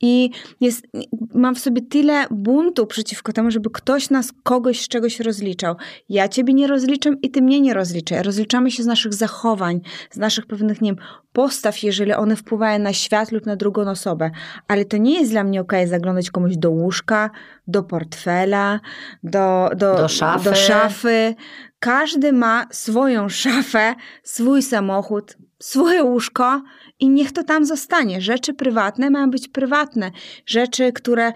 [0.00, 0.30] I
[0.60, 0.86] jest,
[1.34, 5.76] mam w sobie tyle buntu przeciwko temu, żeby ktoś nas kogoś z czegoś rozliczał.
[6.08, 8.22] Ja ciebie nie rozliczam i ty mnie nie rozliczaj.
[8.22, 9.80] Rozliczamy się z naszych zachowań,
[10.10, 14.30] z naszych pewnych, nie wiem, postaw, jeżeli one wpływają na świat lub na drugą osobę.
[14.68, 17.30] Ale to nie jest dla mnie okej okay, zaglądać komuś do łóżka,
[17.66, 18.80] do portfela,
[19.22, 20.44] do, do, do, szafy.
[20.44, 21.34] do szafy.
[21.78, 26.62] Każdy ma swoją szafę, swój samochód, swoje łóżko
[27.00, 28.20] i niech to tam zostanie.
[28.20, 30.10] Rzeczy prywatne mają być prywatne.
[30.46, 31.32] Rzeczy, które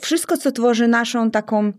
[0.00, 1.72] wszystko, co tworzy naszą taką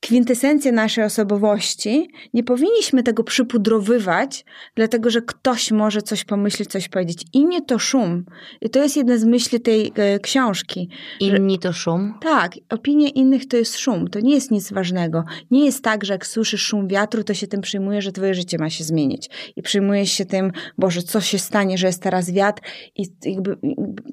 [0.00, 7.22] kwintesencję naszej osobowości, nie powinniśmy tego przypudrowywać, dlatego że ktoś może coś pomyśleć, coś powiedzieć.
[7.32, 8.24] Inni to szum.
[8.60, 10.88] I to jest jedna z myśli tej e, książki.
[11.20, 12.14] Inni że, to szum?
[12.20, 12.52] Tak.
[12.70, 14.08] Opinie innych to jest szum.
[14.08, 15.24] To nie jest nic ważnego.
[15.50, 18.58] Nie jest tak, że jak słyszysz szum wiatru, to się tym przyjmuje, że twoje życie
[18.58, 19.30] ma się zmienić.
[19.56, 22.62] I przyjmujesz się tym, Boże, co się stanie, że jest teraz wiatr
[22.96, 23.56] i jakby,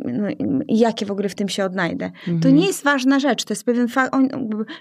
[0.05, 0.27] no,
[0.67, 2.05] jakie w ogóle w tym się odnajdę.
[2.05, 2.39] Mhm.
[2.39, 3.43] To nie jest ważna rzecz.
[3.43, 4.15] To jest pewien fakt.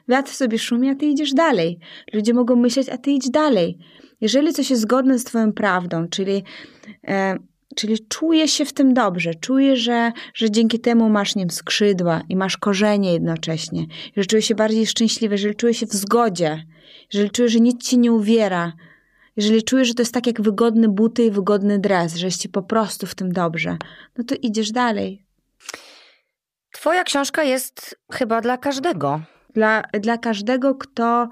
[0.09, 1.79] Wiatr sobie szumi, a ty idziesz dalej.
[2.13, 3.79] Ludzie mogą myśleć, a ty idź dalej.
[4.21, 6.43] Jeżeli coś jest zgodne z twoją prawdą, czyli,
[7.09, 7.37] e,
[7.77, 12.37] czyli czujesz się w tym dobrze, czujesz, że, że dzięki temu masz nie skrzydła i
[12.37, 16.65] masz korzenie jednocześnie, że czujesz się bardziej szczęśliwy, jeżeli czujesz się w zgodzie,
[17.13, 18.73] jeżeli czujesz, że nic ci nie uwiera,
[19.37, 22.49] jeżeli czujesz, że to jest tak jak wygodne buty i wygodny dres, że jest ci
[22.49, 23.77] po prostu w tym dobrze,
[24.19, 25.25] no to idziesz dalej.
[26.73, 29.21] Twoja książka jest chyba dla każdego
[29.55, 31.29] dla, dla każdego, kto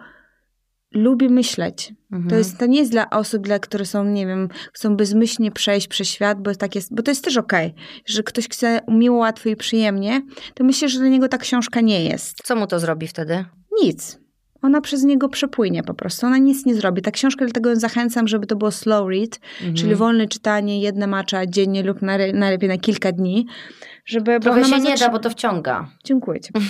[0.94, 1.94] lubi myśleć.
[2.12, 2.30] Mhm.
[2.30, 5.88] To, jest, to nie jest dla osób, dla, które są, nie wiem, chcą bezmyślnie przejść
[5.88, 7.66] przez świat, bo, tak jest, bo to jest też okej.
[7.66, 7.84] Okay.
[8.06, 10.22] Że ktoś chce miło, łatwo i przyjemnie,
[10.54, 12.36] to myślę, że dla niego ta książka nie jest.
[12.44, 13.44] Co mu to zrobi wtedy?
[13.82, 14.21] Nic.
[14.62, 16.26] Ona przez niego przepłynie po prostu.
[16.26, 17.02] Ona nic nie zrobi.
[17.02, 19.74] Ta książka, dlatego zachęcam, żeby to było slow read, Mhm.
[19.74, 23.46] czyli wolne czytanie, jedne macza dziennie lub najlepiej na kilka dni.
[24.04, 25.88] Żeby, bo Trochę ona się nie zatrzy- da, bo to wciąga.
[26.04, 26.52] Dziękuję ci.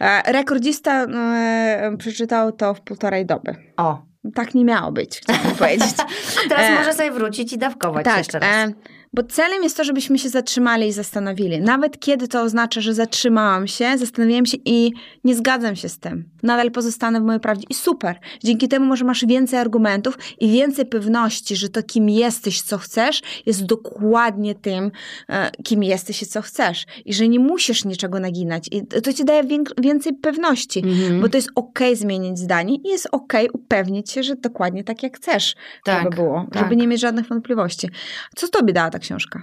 [0.00, 3.54] E, Rekordzista e, przeczytał to w półtorej doby.
[3.76, 4.02] O,
[4.34, 5.94] Tak nie miało być, chciałam powiedzieć.
[6.00, 6.04] a
[6.48, 8.48] teraz E, może sobie wrócić i dawkować tak, jeszcze raz.
[8.68, 8.72] e,
[9.14, 11.60] bo celem jest to, żebyśmy się zatrzymali i zastanowili.
[11.60, 14.92] Nawet kiedy to oznacza, że zatrzymałam się, zastanowiłam się i
[15.24, 16.24] nie zgadzam się z tym.
[16.42, 18.18] Nadal pozostanę w mojej prawdzie i super.
[18.44, 23.22] Dzięki temu może masz więcej argumentów i więcej pewności, że to kim jesteś, co chcesz,
[23.46, 24.90] jest dokładnie tym,
[25.28, 26.86] e, kim jesteś i co chcesz.
[27.04, 28.68] I że nie musisz niczego naginać.
[28.70, 29.42] I to ci daje
[29.80, 30.78] więcej pewności.
[30.78, 31.20] Mhm.
[31.20, 35.16] Bo to jest okej zmienić zdanie i jest okej upewnić się, że dokładnie tak jak
[35.16, 36.62] chcesz, Tak, żeby było, tak.
[36.62, 37.88] żeby nie mieć żadnych wątpliwości.
[38.36, 39.42] Co tobie dała ta książka?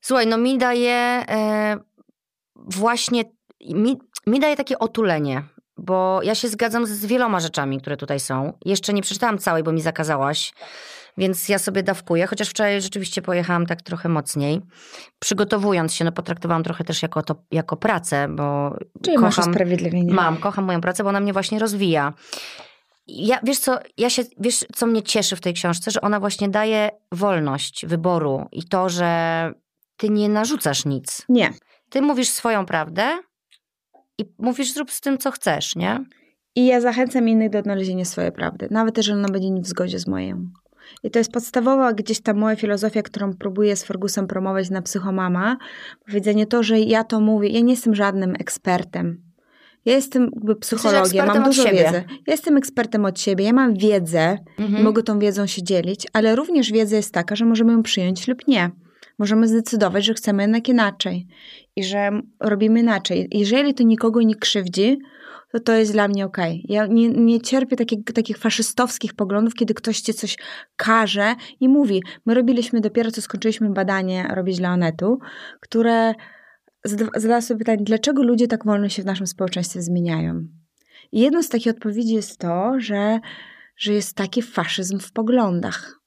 [0.00, 1.76] Słuchaj, no mi daje e,
[2.56, 3.24] właśnie,
[3.74, 5.42] mi, mi daje takie otulenie,
[5.76, 8.52] bo ja się zgadzam z wieloma rzeczami, które tutaj są.
[8.64, 10.52] Jeszcze nie przeczytałam całej, bo mi zakazałaś,
[11.18, 14.60] więc ja sobie dawkuję, chociaż wczoraj rzeczywiście pojechałam tak trochę mocniej.
[15.18, 20.14] Przygotowując się, no potraktowałam trochę też jako, to, jako pracę, bo Czyli masz kocham, usprawiedliwienie.
[20.14, 22.12] Mam, kocham moją pracę, bo ona mnie właśnie rozwija.
[23.06, 26.48] Ja, wiesz co, ja się, wiesz, co mnie cieszy w tej książce, że ona właśnie
[26.48, 29.52] daje wolność wyboru i to, że
[29.96, 31.24] ty nie narzucasz nic.
[31.28, 31.50] Nie.
[31.90, 33.18] Ty mówisz swoją prawdę
[34.18, 36.04] i mówisz zrób z tym, co chcesz, nie?
[36.56, 39.98] I ja zachęcam innych do odnalezienia swojej prawdy, nawet jeżeli ona będzie nie w zgodzie
[39.98, 40.46] z moją.
[41.02, 45.56] I to jest podstawowa gdzieś ta moja filozofia, którą próbuję z Fergusem promować na Psychomama.
[46.06, 49.31] Powiedzenie to, że ja to mówię, ja nie jestem żadnym ekspertem.
[49.84, 52.04] Ja jestem jakby psychologiem, mam dużo wiedzy.
[52.26, 54.84] Ja jestem ekspertem od siebie, ja mam wiedzę, Mhm.
[54.84, 58.48] mogę tą wiedzą się dzielić, ale również wiedza jest taka, że możemy ją przyjąć lub
[58.48, 58.70] nie.
[59.18, 61.26] Możemy zdecydować, że chcemy jednak inaczej
[61.76, 63.28] i że robimy inaczej.
[63.30, 64.98] Jeżeli to nikogo nie krzywdzi,
[65.52, 66.64] to to jest dla mnie okej.
[66.68, 70.36] Ja nie, nie cierpię takich, takich faszystowskich poglądów, kiedy ktoś ci coś
[70.76, 72.02] każe i mówi.
[72.26, 75.18] My robiliśmy dopiero co skończyliśmy badanie robić dla Onetu,
[75.60, 76.14] które
[77.16, 80.44] zadała sobie pytanie, dlaczego ludzie tak wolno się w naszym społeczeństwie zmieniają.
[81.12, 83.20] I jedną z takich odpowiedzi jest to, że,
[83.76, 85.98] że jest taki faszyzm w poglądach.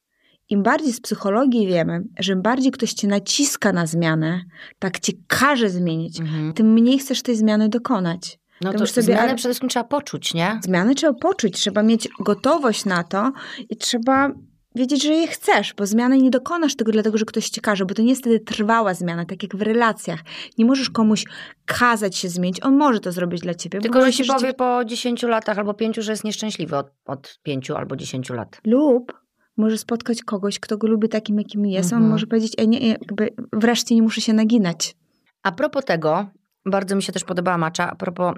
[0.49, 4.41] Im bardziej z psychologii wiemy, że im bardziej ktoś cię naciska na zmianę,
[4.79, 6.53] tak cię każe zmienić, Mhm.
[6.53, 8.39] tym mniej chcesz tej zmiany dokonać.
[8.61, 10.59] No to to sobie- zmianę przede wszystkim trzeba poczuć, nie?
[10.63, 13.31] Zmiany trzeba poczuć, trzeba mieć gotowość na to
[13.69, 14.31] i trzeba
[14.75, 17.93] wiedzieć, że je chcesz, bo zmiany nie dokonasz tego dlatego, że ktoś ci każe, bo
[17.93, 20.19] to nie jest wtedy trwała zmiana, tak jak w relacjach.
[20.57, 21.23] Nie możesz komuś
[21.65, 23.81] kazać się zmienić, on może to zrobić dla ciebie.
[23.81, 27.39] Tylko, że ci się powie po 10 latach albo 5, że jest nieszczęśliwy od, od
[27.43, 28.61] 5 albo 10 lat.
[28.65, 29.13] Lub
[29.57, 31.93] może spotkać kogoś, kto go lubi takim, jakim jest.
[31.93, 32.11] On Mhm.
[32.11, 34.95] może powiedzieć, e, nie, jakby wreszcie nie muszę się naginać.
[35.43, 36.25] A propos tego,
[36.65, 38.35] bardzo mi się też podobała macza, a propos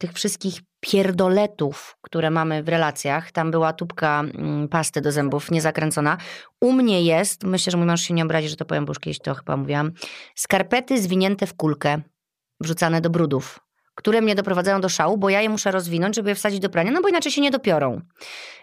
[0.00, 3.32] tych wszystkich pierdoletów, które mamy w relacjach.
[3.32, 4.22] Tam była tubka
[4.70, 6.16] pasty do zębów, niezakręcona.
[6.60, 8.98] U mnie jest, myślę, że mój mąż się nie obrazi, że to powiem, bo już
[8.98, 9.92] kiedyś to chyba mówiłam,
[10.34, 12.00] skarpety zwinięte w kulkę,
[12.60, 13.60] wrzucane do brudów,
[13.94, 16.90] które mnie doprowadzają do szału, bo ja je muszę rozwinąć, żeby je wsadzić do prania,
[16.90, 18.00] no bo inaczej się nie dopiorą.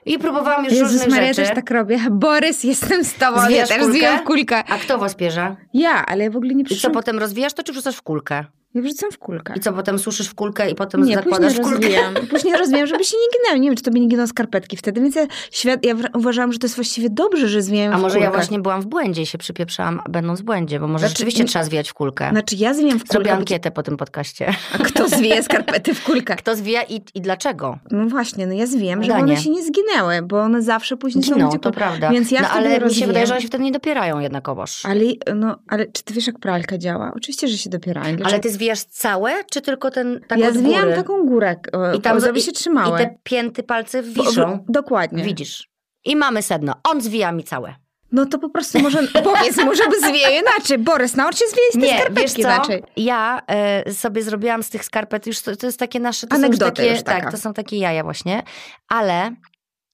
[0.05, 1.41] I próbowałam już Jezus różnych Maria, rzeczy.
[1.47, 1.99] też tak robię.
[2.11, 3.41] Borys, jestem z tobą.
[3.41, 3.91] Zwijasz ja też kulkę?
[3.99, 4.57] zwijam w kulkę.
[4.57, 5.55] A kto was bierze?
[5.73, 6.93] Ja, ale ja w ogóle nie I co przyszłam.
[6.93, 8.45] potem rozwijasz to, czy wrzucasz w kulkę?
[8.77, 9.53] Ja wrzucam w kulkę.
[9.57, 11.77] I co potem suszysz w kulkę i potem Nie, zakładasz później kulkę?
[11.79, 12.13] rozwijam.
[12.31, 13.59] Później rozwijam, żeby się nie ginęły.
[13.59, 16.65] Nie wiem, czy tobie nie giną skarpetki wtedy, więc ja, świat, ja uważałam, że to
[16.67, 18.25] jest właściwie dobrze, że zwijam A może kulkę.
[18.25, 21.43] ja właśnie byłam w błędzie i się przypieprzałam, będąc w błędzie, bo może Znaczy, rzeczywiście
[21.43, 22.29] nie- trzeba zwijać w kulkę.
[22.31, 24.53] Znaczy ja zwijam w kulkę, Zrobię ankietę po tym podcaście.
[24.73, 26.35] a kto zwije skarpety w kulkę?
[26.35, 27.77] Kto zwija i, i dlaczego?
[27.91, 31.33] No właśnie, no ja zwijam, żeby one się nie zginęły, bo one zawsze później są
[31.33, 32.09] Giną, gdzie to po- prawda.
[32.11, 34.85] Więc ja no, ale mi się wydaje, że one się wtedy nie dopierają jednakowoż.
[34.85, 35.01] Ale,
[35.35, 37.11] no, ale czy ty wiesz, jak pralka działa?
[37.15, 38.07] Oczywiście, że się dopierają.
[38.15, 38.29] Dlaczego?
[38.29, 41.55] Ale ty zwijasz całe, czy tylko ten tak ja zwijam taką górę,
[41.97, 43.01] I tam żeby się trzymały.
[43.01, 44.65] I te pięty palce wiszą.
[44.69, 45.23] Dokładnie.
[45.23, 45.69] Widzisz.
[46.05, 46.73] I mamy sedno.
[46.83, 47.75] On zwija mi całe.
[48.11, 50.77] No to po prostu może powiedz mu, żeby zwijał inaczej.
[50.77, 52.47] Borys, naucz się zwijać te skarpetki co?
[52.47, 52.83] inaczej.
[52.97, 56.57] Ja e, sobie zrobiłam z tych skarpet, już to, to jest takie nasze, to już
[56.57, 57.21] takie, już taka.
[57.21, 58.43] tak, to są takie jaja właśnie,
[58.87, 59.31] ale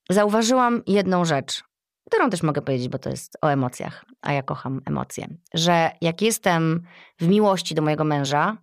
[0.10, 1.64] zauważyłam jedną rzecz,
[2.10, 6.22] którą też mogę powiedzieć, bo to jest o emocjach, a ja kocham emocje, że jak
[6.22, 6.84] jestem
[7.20, 8.58] w miłości do mojego męża,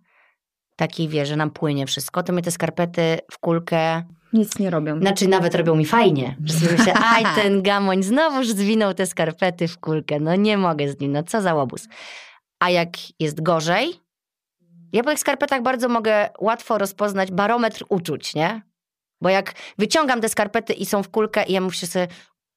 [0.75, 4.99] takiej wie, że nam płynie wszystko, to mnie te skarpety w kulkę, Nic nie robią.
[4.99, 6.37] znaczy nawet robią mi fajnie.
[6.45, 10.89] Że sobie myślę, aj ten gamoń znowuż zwinął te skarpety w kulkę, no nie mogę
[10.89, 11.87] z nim, no co za łobuz.
[12.59, 13.93] A jak jest gorzej,
[14.93, 18.61] ja po tych skarpetach bardzo mogę łatwo rozpoznać barometr uczuć, nie?
[19.21, 22.07] Bo jak wyciągam te skarpety i są w kulkę i ja myślę sobie,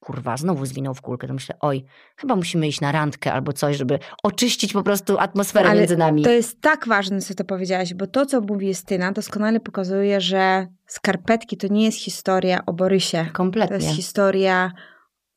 [0.05, 1.27] kurwa, znowu zwinął w kulkę.
[1.27, 1.85] To myślę, oj,
[2.17, 6.23] chyba musimy iść na randkę albo coś, żeby oczyścić po prostu atmosferę Ale między nami.
[6.23, 10.67] To jest tak ważne, co to powiedziałaś, bo to, co mówi Justyna, doskonale pokazuje, że
[10.87, 13.25] skarpetki to nie jest historia o Borysie.
[13.29, 13.77] To Kompletnie.
[13.77, 14.73] jest historia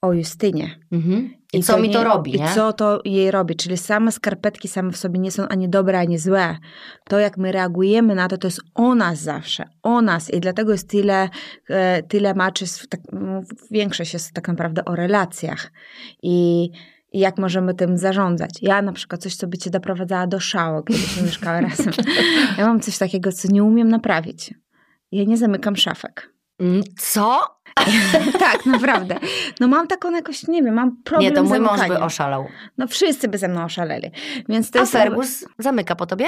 [0.02, 0.80] o Justynie.
[0.92, 1.34] Mhm.
[1.54, 2.54] I, co mi nie- to robi, I nie?
[2.56, 3.56] co to jej robi.
[3.56, 6.58] Czyli same skarpetki same w sobie nie są ani dobre, ani złe.
[7.10, 9.70] To, jak my reagujemy na to, to jest o nas zawsze.
[9.84, 10.34] O nas.
[10.34, 11.30] I dlatego jest tyle,
[11.70, 13.02] e, tyle maczy, tak,
[13.72, 15.72] większość jest tak naprawdę o relacjach.
[16.24, 16.70] I
[17.14, 18.52] i jak możemy tym zarządzać.
[18.62, 21.94] Ja na przykład coś, co by cię doprowadzała do szału, gdybyśmy mieszkały razem.
[22.58, 24.54] Ja mam coś takiego, co nie umiem naprawić.
[25.12, 26.34] Ja nie zamykam szafek.
[26.60, 27.40] Mm, Co?
[28.40, 29.20] tak, naprawdę.
[29.60, 32.48] No mam taką jakoś, nie wiem, mam problem Nie, to z mój mąż by oszalał.
[32.78, 34.12] No wszyscy by ze mną oszaleli.
[34.50, 34.92] Więc to A jest...
[34.92, 36.26] Fergus zamyka po tobie?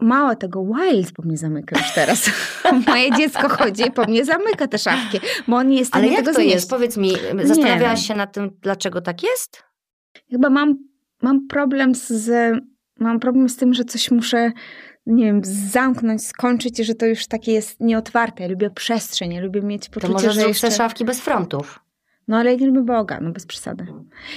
[0.00, 2.30] Mało tego, Wild po mnie zamyka już teraz.
[2.86, 6.16] Moje dziecko chodzi i po mnie zamyka te szafki, bo on nie jest Ale jak
[6.16, 6.54] tego to znieść.
[6.54, 6.70] jest?
[6.70, 7.12] Powiedz mi,
[7.44, 9.62] zastanawiałaś się nad tym, dlaczego tak jest?
[10.30, 10.74] Chyba mam,
[11.22, 12.30] mam problem z...
[13.00, 14.52] Mam problem z tym, że coś muszę,
[15.06, 15.40] nie wiem,
[15.70, 18.42] zamknąć, skończyć że to już takie jest nieotwarte.
[18.42, 20.70] Ja lubię przestrzeń, ja lubię mieć To poczucie, może że jeszcze...
[20.70, 21.80] szafki bez frontów.
[22.28, 23.86] No ale ja nie lubię Boga, no bez przesady.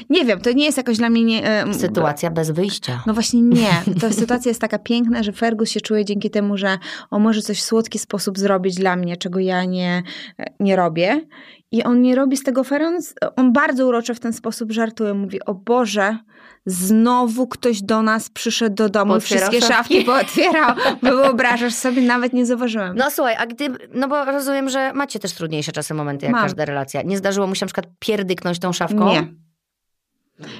[0.09, 1.23] Nie wiem, to nie jest jakoś dla mnie...
[1.23, 3.03] Nie, e, Sytuacja bez wyjścia.
[3.05, 3.69] No właśnie nie.
[4.01, 6.77] Ta sytuacja jest taka piękna, że Fergus się czuje dzięki temu, że
[7.09, 10.03] on może coś w słodki sposób zrobić dla mnie, czego ja nie,
[10.59, 11.21] nie robię.
[11.71, 12.91] I on nie robi z tego fera,
[13.35, 15.13] on, bardzo uroczo w ten sposób żartuje.
[15.13, 16.17] Mówi, o Boże,
[16.65, 19.93] znowu ktoś do nas przyszedł do domu i Pootwierał wszystkie szafki?
[19.93, 20.75] szafki pootwierał.
[21.03, 22.97] Wyobrażasz sobie, nawet nie zauważyłem.
[22.97, 26.43] No słuchaj, a gdy, no bo rozumiem, że macie też trudniejsze czasem momenty, jak Mam.
[26.43, 27.01] każda relacja.
[27.01, 29.07] Nie zdarzyło mu się na przykład pierdyknąć tą szafką?
[29.07, 29.27] Nie.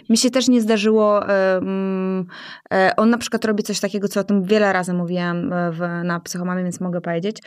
[0.10, 1.22] Mi się też nie zdarzyło.
[1.54, 2.26] Um,
[2.74, 5.80] e, on na przykład robi coś takiego, co o tym wiele razy mówiłam e, w,
[6.04, 7.38] na psychomamie, więc mogę powiedzieć.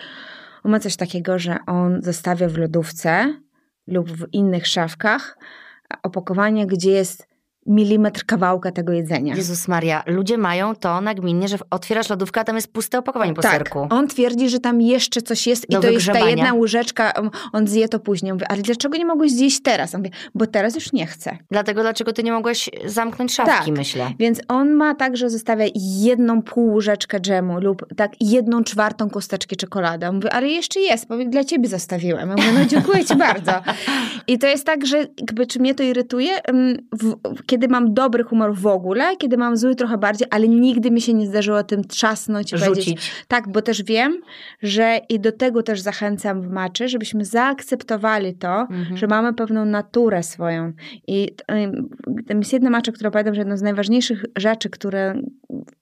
[0.65, 3.35] On ma coś takiego, że on zostawia w lodówce
[3.91, 5.39] lub w innych szafkach
[6.03, 7.30] opakowanie, gdzie jest
[7.67, 9.37] milimetr kawałka tego jedzenia.
[9.37, 13.43] Jezus Maria, ludzie mają to nagminnie, że otwierasz lodówkę, a tam jest puste opakowanie po
[13.43, 13.87] tak, serku.
[13.91, 17.13] on twierdzi, że tam jeszcze coś jest Do i to jest ta jedna łyżeczka,
[17.53, 18.33] on zje to później.
[18.33, 19.95] Mówię, ale dlaczego nie mogłeś zjeść teraz?
[19.95, 21.39] On mówi, bo teraz już nie chcę.
[21.51, 23.79] Dlatego dlaczego ty nie mogłeś zamknąć szafki, Tak.
[23.79, 24.11] myślę.
[24.19, 29.57] Więc on ma tak, że zostawia jedną pół łyżeczkę dżemu lub tak jedną czwartą kosteczkę
[29.57, 30.07] czekolady.
[30.07, 32.29] On Mówi, ale jeszcze jest, bo dla ciebie zostawiłem.
[32.31, 33.53] Ja mówię, no dziękuję ci bardzo.
[34.27, 37.95] I to jest tak, że jakby, czy mnie to irytuje, Ym, w, w, kiedy mam
[37.95, 41.63] dobry humor w ogóle, kiedy mam zły trochę bardziej, ale nigdy mi się nie zdarzyło
[41.63, 43.13] tym trzasnąć Rzucić.
[43.29, 44.21] tak, bo też wiem,
[44.63, 48.97] że i do tego też zachęcam w maczy, żebyśmy zaakceptowali to, Mhm.
[48.97, 50.73] że mamy pewną naturę swoją.
[51.07, 51.29] I
[52.29, 55.15] tam jest jedna macza, która pamiętam, że jedną z najważniejszych rzeczy, które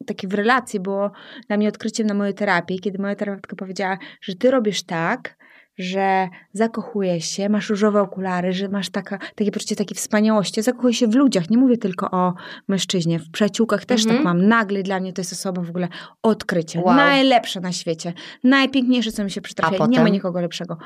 [0.06, 1.10] takie w relacji było
[1.48, 5.37] dla mnie odkryciem na mojej terapii, kiedy moja terapeutka powiedziała, że ty robisz tak,
[5.78, 10.62] że zakochujesz się, masz różowe okulary, że masz taka, takie poczucie takiej wspaniałości.
[10.62, 12.34] Zakochuję się w ludziach, nie mówię tylko o
[12.68, 13.18] mężczyźnie.
[13.18, 14.16] W przyjaciółkach też Mhm.
[14.16, 14.48] tak mam.
[14.48, 15.88] Nagle dla mnie to jest osoba w ogóle
[16.22, 16.80] odkrycie.
[16.80, 16.96] Wow.
[16.96, 18.12] Najlepsza na świecie.
[18.44, 19.86] Najpiękniejsze, co mi się przytrafia.
[19.86, 20.78] Nie ma nikogo lepszego.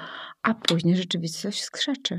[0.42, 2.14] A później rzeczywistość skrzeczy.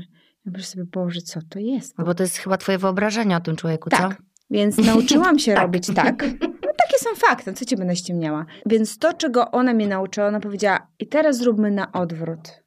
[0.46, 1.98] Ja myślę sobie, Boże, co to jest?
[1.98, 3.96] No bo to jest chyba twoje wyobrażenie o tym człowieku, co?
[3.96, 4.22] Tak.
[4.50, 5.62] Więc nauczyłam się Tak.
[5.62, 6.22] robić tak.
[6.40, 8.46] No, takie są fakty, co ci będę ściemniała.
[8.66, 12.63] Więc to, czego ona mnie nauczyła, ona powiedziała, i teraz zróbmy na odwrót.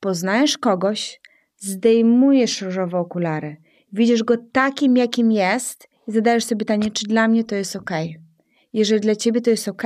[0.00, 1.20] Poznajesz kogoś,
[1.56, 3.56] zdejmujesz różowe okulary,
[3.92, 7.90] widzisz go takim, jakim jest i zadajesz sobie pytanie, czy dla mnie to jest ok.
[8.72, 9.82] Jeżeli dla ciebie to jest ok,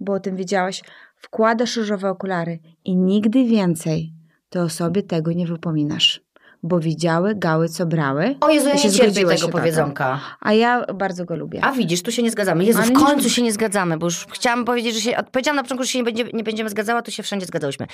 [0.00, 0.82] bo o tym wiedziałaś,
[1.16, 4.12] wkładasz różowe okulary i nigdy więcej
[4.50, 6.20] to o sobie tego nie wypominasz.
[6.62, 10.20] Bo widziały gały, co brały, O Jezu, ja się nie cierpię tego powiedzonka.
[10.40, 11.64] a ja bardzo go lubię.
[11.64, 12.64] A widzisz, tu się nie zgadzamy.
[12.64, 15.16] Jezu, Ale w nie- końcu się nie zgadzamy, bo już chciałam powiedzieć, że się.
[15.32, 17.86] Powiedziałam na początku, że się nie, będzie, nie będziemy zgadzała, to się wszędzie zgadzałyśmy.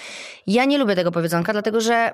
[0.47, 2.13] Ja nie lubię tego powiedzonka, dlatego że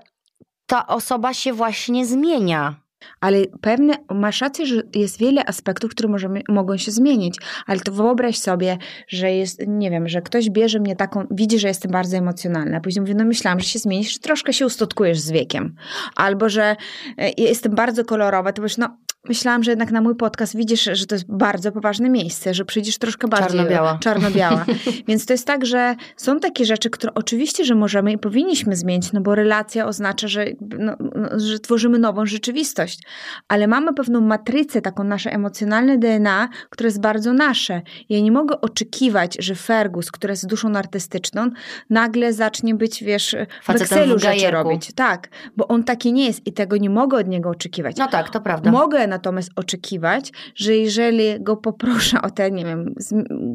[0.66, 2.74] ta osoba się właśnie zmienia.
[3.20, 7.92] Ale pewne, masz rację, że jest wiele aspektów, które możemy, mogą się zmienić, ale to
[7.92, 12.16] wyobraź sobie, że jest, nie wiem, że ktoś bierze mnie taką, widzi, że jestem bardzo
[12.16, 15.74] emocjonalna, później mówi, no myślałam, że się zmienisz, że troszkę się ustotkujesz z wiekiem.
[16.16, 16.76] Albo, że
[17.18, 18.96] e, jestem bardzo kolorowa, to powiesz, no
[19.28, 22.98] myślałam, że jednak na mój podcast widzisz, że to jest bardzo poważne miejsce, że przyjdziesz
[22.98, 23.98] troszkę bardziej Czarno-biała.
[24.00, 24.64] czarno-biała.
[25.08, 29.12] Więc to jest tak, że są takie rzeczy, które oczywiście, że możemy i powinniśmy zmienić,
[29.12, 30.44] no bo relacja oznacza, że,
[30.78, 33.02] no, no, że tworzymy nową rzeczywistość.
[33.48, 37.82] Ale mamy pewną matrycę, taką nasze emocjonalne DNA, które jest bardzo nasze.
[38.08, 41.50] Ja nie mogę oczekiwać, że Fergus, która jest duszą artystyczną,
[41.90, 44.92] nagle zacznie być, wiesz, w Facetem Excelu w rzeczy robić.
[44.94, 47.96] Tak, bo on taki nie jest i tego nie mogę od niego oczekiwać.
[47.96, 48.70] No tak, to prawda.
[48.70, 52.94] Mogę natomiast oczekiwać, że jeżeli go poproszę o te, nie wiem,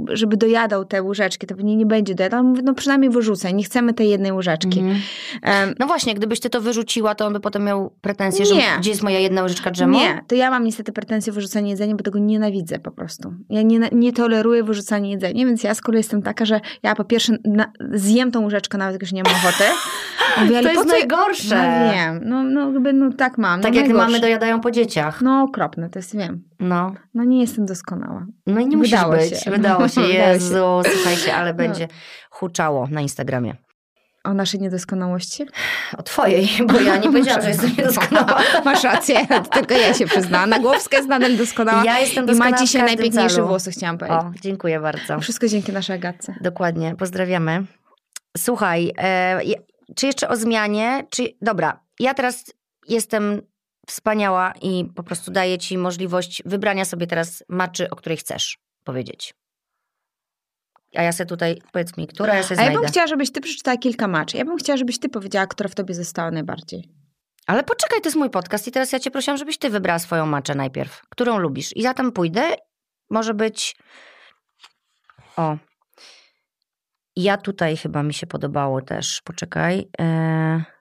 [0.08, 2.44] żeby dojadał te łyżeczki, to pewnie nie będzie dojadał.
[2.44, 4.80] Mówię, no przynajmniej wyrzucaj, nie chcemy tej jednej łyżeczki.
[4.80, 8.90] Um, no właśnie, gdybyś ty to wyrzuciła, to on by potem miał pretensje, że gdzie
[8.90, 9.98] jest moja jedna łyżeczka dżemu?
[9.98, 13.34] Nie, to ja mam niestety pretensje o wyrzucanie jedzenia, bo tego nienawidzę po prostu.
[13.50, 17.04] Ja nie, nie toleruję wyrzucania jedzenia, więc ja z kolei jestem taka, że ja po
[17.04, 19.64] pierwsze na, zjem tą łyżeczkę, nawet jak już nie mam ochoty.
[20.42, 21.56] Mówię, to jest najgorsze.
[21.56, 23.62] No wiem, no, no, jakby, no tak mam.
[23.62, 25.22] Tak no, jak mamy dojadają po dzieciach.
[25.22, 26.44] No okropne, to jest wiem.
[26.60, 26.94] No.
[27.14, 28.26] No nie jestem doskonała.
[28.48, 29.40] No i nie musisz być.
[29.40, 29.52] Się.
[29.58, 30.02] Wydało się.
[30.02, 31.58] Jezu, słuchajcie, ale no.
[31.58, 31.88] będzie
[32.30, 33.56] huczało na Instagramie.
[34.24, 35.46] O naszej niedoskonałości?
[35.98, 38.42] O twojej, bo ja nie powiedziałam, że jestem niedoskonała.
[38.66, 40.50] Masz rację, tylko ja się przyznałam.
[40.50, 41.86] Nagłowska jest nadal doskonała.
[41.86, 43.48] Ja jestem doskonała I ma dzisiaj najpiękniejsze celu.
[43.48, 44.22] włosy, chciałam powiedzieć.
[44.22, 45.20] O, dziękuję bardzo.
[45.20, 46.36] Wszystko dzięki naszej Agatce.
[46.42, 47.66] Dokładnie, pozdrawiamy.
[48.38, 49.42] Słuchaj, e,
[49.96, 51.06] czy jeszcze o zmianie?
[51.10, 52.54] Czy, dobra, ja teraz
[52.88, 53.42] jestem
[53.88, 59.34] wspaniała i po prostu daję ci możliwość wybrania sobie teraz maczy, o której chcesz powiedzieć.
[60.96, 62.72] A ja sobie tutaj, powiedz mi, która ja sobie znajdę.
[62.72, 64.38] A ja bym chciała, żebyś ty przeczytała kilka maczy.
[64.38, 66.90] Ja bym chciała, żebyś ty powiedziała, która w tobie została najbardziej.
[67.48, 70.26] Ale poczekaj, to jest mój podcast i teraz ja cię prosiłam, żebyś ty wybrała swoją
[70.26, 71.02] maczę najpierw.
[71.10, 71.76] Którą lubisz?
[71.76, 72.56] I ja tam pójdę.
[73.10, 73.76] Może być...
[75.38, 75.58] O.
[77.16, 79.22] Ja tutaj chyba mi się podobało też.
[79.22, 79.90] Poczekaj.
[80.00, 80.75] Eee...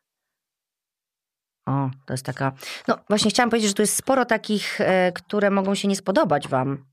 [1.66, 2.52] O, to jest taka.
[2.88, 6.48] No właśnie chciałam powiedzieć, że tu jest sporo takich, e, które mogą się nie spodobać
[6.48, 6.84] wam,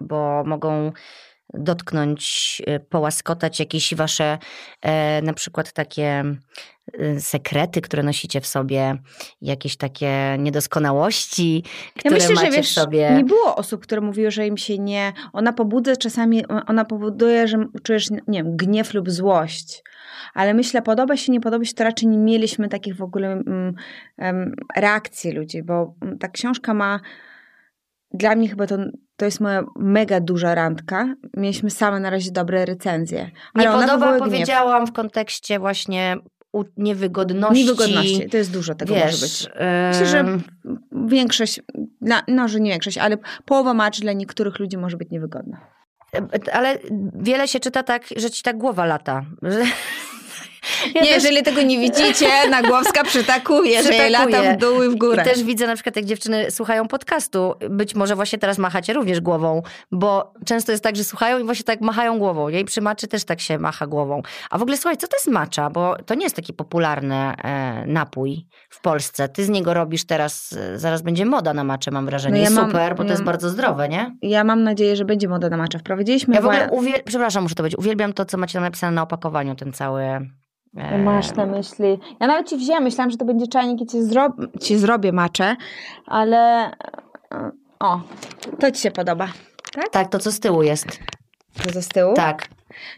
[0.00, 0.92] bo mogą
[1.54, 4.38] dotknąć, e, połaskotać jakieś wasze
[4.82, 6.24] e, na przykład takie
[6.92, 8.96] e, sekrety, które nosicie w sobie,
[9.42, 11.64] jakieś takie niedoskonałości,
[11.98, 13.10] które ja myślę, macie że wiesz, w sobie.
[13.16, 15.12] Nie było osób, które mówiły, że im się nie.
[15.32, 19.82] Ona pobudza czasami, ona powoduje, że czujesz, nie wiem, gniew lub złość.
[20.34, 23.74] Ale myślę, podoba się, nie podoba się, to raczej nie mieliśmy takich w ogóle um,
[24.18, 27.00] um, reakcji ludzi, bo ta książka ma
[28.14, 28.76] dla mnie chyba to,
[29.20, 31.14] to jest moja mega duża randka.
[31.36, 33.30] Mieliśmy same na razie dobre recenzje.
[33.54, 36.16] Ale nie podoba, powiedziałam w kontekście właśnie
[36.76, 37.64] niewygodności.
[37.64, 39.48] Niewygodności, to jest dużo tego Wiesz, może być.
[39.88, 40.24] Myślę, że
[41.06, 41.60] większość,
[42.28, 45.60] no, że nie większość, ale połowa match dla niektórych ludzi może być niewygodna.
[46.52, 46.78] Ale
[47.14, 49.24] wiele się czyta tak, że ci tak głowa lata.
[50.94, 51.24] Ja nie, też...
[51.24, 55.22] jeżeli tego nie widzicie, Nagłowska przytakuje, że jej lata w dół i w górę.
[55.22, 57.54] I też widzę na przykład, jak dziewczyny słuchają podcastu.
[57.70, 61.64] Być może właśnie teraz machacie również głową, bo często jest tak, że słuchają i właśnie
[61.64, 62.48] tak machają głową.
[62.48, 64.22] Jej przy maczy też tak się macha głową.
[64.50, 65.70] A w ogóle słuchaj, co to jest macza?
[65.70, 69.28] Bo to nie jest taki popularny e, napój w Polsce.
[69.28, 72.36] Ty z niego robisz teraz, e, zaraz będzie moda na macze, mam wrażenie.
[72.36, 74.16] No ja Super, mam, bo to ja, jest bardzo zdrowe, nie?
[74.22, 75.78] Ja mam nadzieję, że będzie moda na macze.
[75.78, 76.34] Wprowadziliśmy...
[76.34, 77.78] Ja w ogóle, uwiel- przepraszam, muszę to być.
[77.78, 80.30] Uwielbiam to, co macie tam napisane na opakowaniu, ten cały
[81.04, 81.98] Masz na myśli.
[82.20, 84.34] Ja nawet ci wzięłam, myślałam, że to będzie czajnik i ci, zro...
[84.60, 85.56] ci zrobię maczę,
[86.06, 86.70] ale
[87.80, 88.00] o,
[88.58, 89.28] to ci się podoba.
[89.74, 89.88] Tak?
[89.88, 90.98] Tak, to co z tyłu jest.
[91.64, 92.14] To co z tyłu?
[92.14, 92.48] Tak.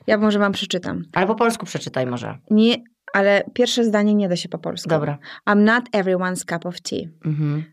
[0.06, 1.04] Ja może wam przeczytam.
[1.12, 2.38] Ale po polsku przeczytaj może.
[2.50, 2.76] Nie,
[3.12, 4.88] ale pierwsze zdanie nie da się po polsku.
[4.88, 5.18] Dobra.
[5.46, 7.08] I'm not everyone's cup of tea.
[7.24, 7.64] Mhm.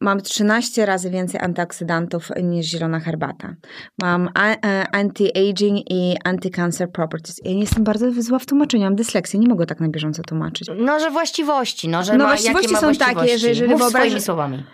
[0.00, 3.54] Mam 13 razy więcej antyoksydantów niż zielona herbata.
[4.02, 7.40] Mam e, anti-aging i anti-cancer properties.
[7.44, 10.68] Ja nie jestem bardzo zła w tłumaczeniu, mam dysleksję, nie mogę tak na bieżąco tłumaczyć.
[10.76, 13.14] No, że właściwości, no, że no, ma, właściwości są właściwości?
[13.14, 13.82] takie, że jeżeli Mów
[14.20, 14.64] słowami.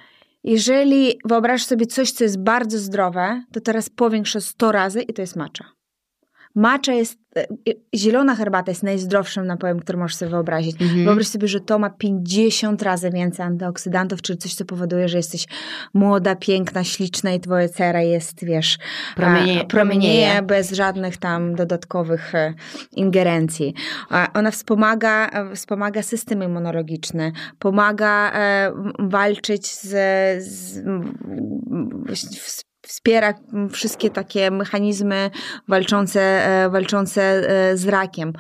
[0.45, 5.23] Jeżeli wyobrażasz sobie coś, co jest bardzo zdrowe, to teraz powiększę 100 razy i to
[5.23, 5.65] jest macza.
[6.55, 7.47] Macza jest, e,
[7.95, 10.83] zielona herbata jest najzdrowszym napojem, który możesz sobie wyobrazić.
[10.83, 11.05] Mhm.
[11.05, 15.47] Wyobraź sobie, że to ma 50 razy więcej antyoksydantów, czyli coś, co powoduje, że jesteś
[15.95, 18.79] młoda, piękna, śliczna i twoje cera jest, wiesz,
[19.17, 22.55] promienie, promienie bez żadnych tam dodatkowych e,
[22.93, 23.75] ingerencji.
[24.35, 28.33] Ona wspomaga, e, wspomaga system immunologiczny, pomaga
[28.99, 29.89] walczyć z,
[30.45, 30.83] z
[32.91, 33.35] wspiera
[33.73, 35.31] wszystkie takie mechanizmy
[35.69, 38.33] walczące, e, walczące e, z rakiem.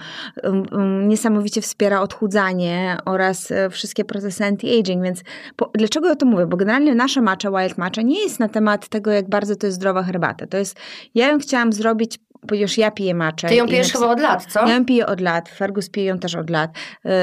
[1.06, 5.22] Niesamowicie wspiera odchudzanie oraz e, wszystkie procesy anti-aging, więc
[5.56, 6.46] po, dlaczego ja to mówię?
[6.46, 9.76] Bo generalnie nasza macza, wild matcha nie jest na temat tego, jak bardzo to jest
[9.76, 10.46] zdrowa herbata.
[10.46, 10.76] To jest,
[11.14, 12.18] ja ją chciałam zrobić
[12.48, 13.48] ponieważ ja piję maczę.
[13.48, 14.68] Ty ją pijesz chyba od lat, co?
[14.68, 16.70] Ja ją piję od lat, Fergus pije ją też od lat.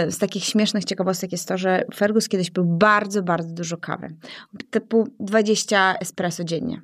[0.07, 4.07] Y, z takich śmiesznych ciekawostek jest to, że Fergus kiedyś pił bardzo, bardzo dużo kawy.
[4.69, 6.81] Typu 20 espresso dziennie.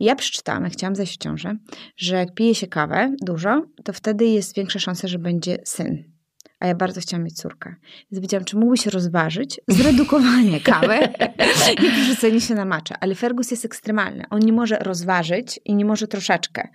[0.00, 1.56] I ja przeczytałam, jak chciałam zejść w ciążę,
[1.96, 6.17] że jak pije się kawę dużo, to wtedy jest większa szansa, że będzie syn
[6.60, 7.74] a ja bardzo chciałam mieć córkę.
[8.10, 10.98] Więc wiedziałam, czy mógłby się rozważyć zredukowanie kawy
[11.86, 12.94] i przerzucenie się na macze.
[13.00, 14.24] Ale Fergus jest ekstremalny.
[14.30, 16.68] On nie może rozważyć i nie może troszeczkę.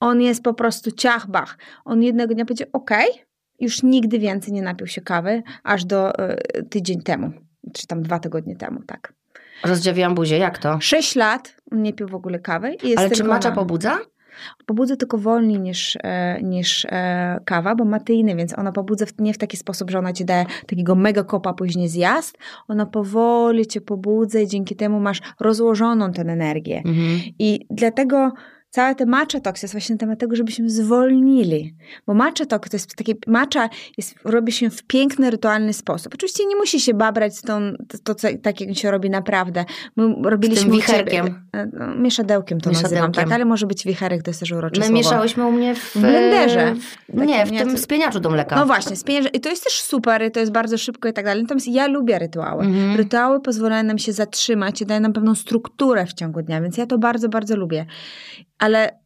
[0.00, 1.58] On jest po prostu ciach, bach.
[1.84, 2.90] On jednego dnia powiedział, ok,
[3.60, 7.32] już nigdy więcej nie napił się kawy, aż do y, tydzień temu,
[7.72, 9.12] czy tam dwa tygodnie temu, tak.
[9.64, 10.80] Rozdziawiłam buzię, jak to?
[10.80, 12.74] 6 lat nie pił w ogóle kawy.
[12.82, 13.98] I jest Ale czy macza pobudza?
[14.66, 19.34] Pobudza tylko wolniej niż, e, niż e, kawa, bo ma teiny, więc ona pobudza nie
[19.34, 22.38] w taki sposób, że ona ci daje takiego mega kopa później zjazd.
[22.68, 26.78] Ona powoli cię pobudza i dzięki temu masz rozłożoną tę energię.
[26.78, 27.20] Mhm.
[27.38, 28.32] I dlatego
[28.70, 31.74] całe te matcha talks jest właśnie temat tego, żebyśmy zwolnili.
[32.06, 36.14] Bo matcha to jest takie, matcha jest, robi się w piękny, rytualny sposób.
[36.14, 39.64] Oczywiście nie musi się babrać z tą, to, to co, tak jak się robi naprawdę.
[39.96, 41.26] My robiliśmy u wicherkiem.
[41.26, 42.98] ciebie- e, no, Mieszadełkiem to Mieszadełkiem.
[42.98, 43.32] nazywam, tak?
[43.34, 44.98] Ale może być wicherek, to jest też urocze My słowo.
[44.98, 45.78] mieszałyśmy u mnie w...
[45.94, 46.74] W blenderze.
[46.74, 48.56] w- Nie, w tym jak- spieniaczu do mleka.
[48.56, 49.28] No właśnie, spienięże.
[49.28, 51.42] I to jest też super, to jest bardzo szybko i tak dalej.
[51.42, 52.64] Natomiast ja lubię rytuały.
[52.64, 52.96] Mhm.
[52.96, 56.86] Rytuały pozwalają nam się zatrzymać i dają nam pewną strukturę w ciągu dnia, więc ja
[56.86, 57.86] to bardzo, bardzo lubię.
[58.58, 58.98] Ale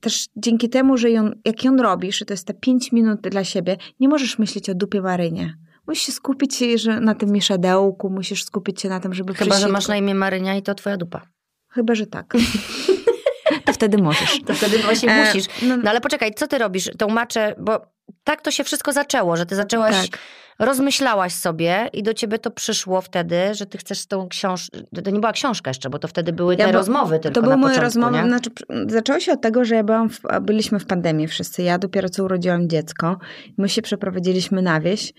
[0.00, 3.44] też dzięki temu, że ją, jak ją robisz, i to jest te 5 minut dla
[3.44, 5.56] siebie, nie możesz myśleć o dupie Marynie.
[5.86, 9.58] Musisz się skupić się że na tym mieszadełku, musisz skupić się na tym, żeby Chyba,
[9.58, 11.26] że masz na imię Marynia i to twoja dupa.
[11.68, 12.34] Chyba, że tak.
[13.64, 14.40] to wtedy możesz.
[14.46, 15.44] To wtedy właśnie E, musisz.
[15.62, 16.90] no- No ale poczekaj, co ty robisz?
[16.98, 17.80] Tą maczę, bo
[18.24, 20.18] tak to się wszystko zaczęło, że ty zaczęłaś, Tak.
[20.58, 25.20] rozmyślałaś sobie i do ciebie to przyszło wtedy, że ty chcesz tą książkę, to nie
[25.20, 28.16] była książka jeszcze, bo to wtedy były te Ja rozmowy tylko To były moje rozmowy.
[28.16, 28.24] nie?
[28.24, 28.50] Znaczy,
[28.86, 31.62] zaczęło się od tego, że ja byłam w, byliśmy w pandemii wszyscy.
[31.62, 33.16] Ja dopiero co urodziłam dziecko.
[33.58, 35.12] My się przeprowadziliśmy na wieś.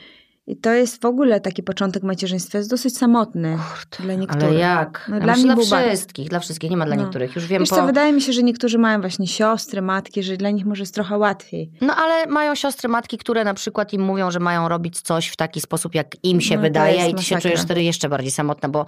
[0.47, 2.57] I to jest w ogóle taki początek macierzyństwa.
[2.57, 3.57] Jest dosyć samotny
[3.99, 4.43] dla niektórych.
[4.49, 5.05] Ale jak?
[5.09, 7.01] No, Ja dla mnie dla wszystkich, dla wszystkich, nie ma dla No.
[7.03, 7.35] niektórych.
[7.35, 7.75] Już wiem Wiesz po...
[7.75, 10.93] co, wydaje mi się, że niektórzy mają właśnie siostry, matki, że dla nich może jest
[10.93, 11.71] trochę łatwiej.
[11.81, 15.35] No ale mają siostry, matki, które na przykład im mówią, że mają robić coś w
[15.35, 18.69] taki sposób, jak im się No, wydaje i ty się czujesz wtedy jeszcze bardziej samotna,
[18.69, 18.85] bo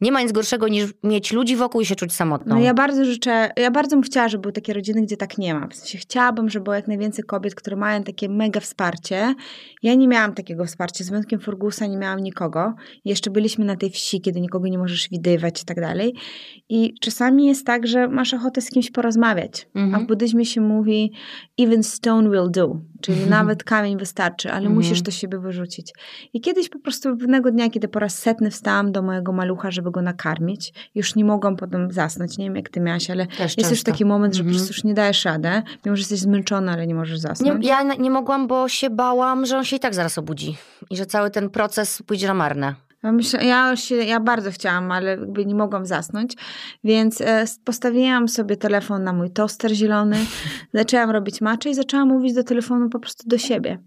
[0.00, 2.54] nie ma nic gorszego niż mieć ludzi wokół i się czuć samotną.
[2.54, 5.54] No ja bardzo życzę, ja bardzo bym chciała, żeby były takie rodziny, gdzie tak nie
[5.54, 5.66] ma.
[5.68, 9.34] W sensie chciałabym, żeby było jak najwięcej kobiet, które mają takie mega wsparcie.
[9.82, 10.93] Ja nie miałam takiego wsparcia.
[11.02, 12.74] Z wyjątkiem Fergusa nie miałam nikogo.
[13.04, 16.14] Jeszcze byliśmy na tej wsi, kiedy nikogo nie możesz widywać i tak dalej.
[16.68, 19.68] I czasami jest tak, że masz ochotę z kimś porozmawiać.
[19.74, 19.94] Mhm.
[19.94, 21.12] A w buddyzmie się mówi
[21.58, 22.80] even stone will do.
[23.04, 23.30] Czyli Mhm.
[23.30, 24.74] nawet kamień wystarczy, ale Mhm.
[24.74, 25.92] musisz to siebie wyrzucić.
[26.32, 29.90] I kiedyś po prostu pewnego dnia, kiedy po raz setny wstałam do mojego malucha, żeby
[29.90, 32.38] go nakarmić, już nie mogłam potem zasnąć.
[32.38, 33.90] Nie wiem, jak ty miałaś, ale Też jest już często.
[33.92, 34.56] taki moment, że po Mhm.
[34.56, 37.62] prostu już nie dajesz radę, mimo że jesteś zmęczona, ale nie możesz zasnąć.
[37.64, 40.56] Nie, ja nie mogłam, bo się bałam, że on się i tak zaraz obudzi.
[40.90, 42.74] I że cały ten proces pójdzie na marne.
[43.04, 46.36] Ja, myślę, ja, się, ja bardzo chciałam, ale jakby nie mogłam zasnąć,
[46.84, 50.16] więc e, postawiłam sobie telefon na mój toster zielony,
[50.74, 53.78] zaczęłam robić macze i zaczęłam mówić do telefonu po prostu do siebie.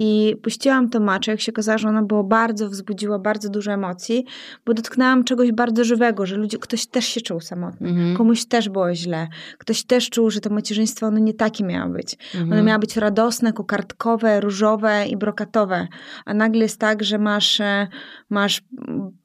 [0.00, 4.24] I puściłam to macze, jak się okazało, że ona było bardzo, wzbudziła bardzo dużo emocji,
[4.66, 7.88] bo dotknęłam czegoś bardzo żywego, że ludzie, ktoś też się czuł samotny.
[7.88, 8.16] Mhm.
[8.16, 9.28] Komuś też było źle.
[9.58, 12.16] Ktoś też czuł, że to macierzyństwo ono nie takie miało być.
[12.34, 12.52] Mhm.
[12.52, 15.88] One miały być radosne, kokardkowe, różowe i brokatowe.
[16.24, 17.88] A nagle jest tak, że masz, e,
[18.30, 18.62] masz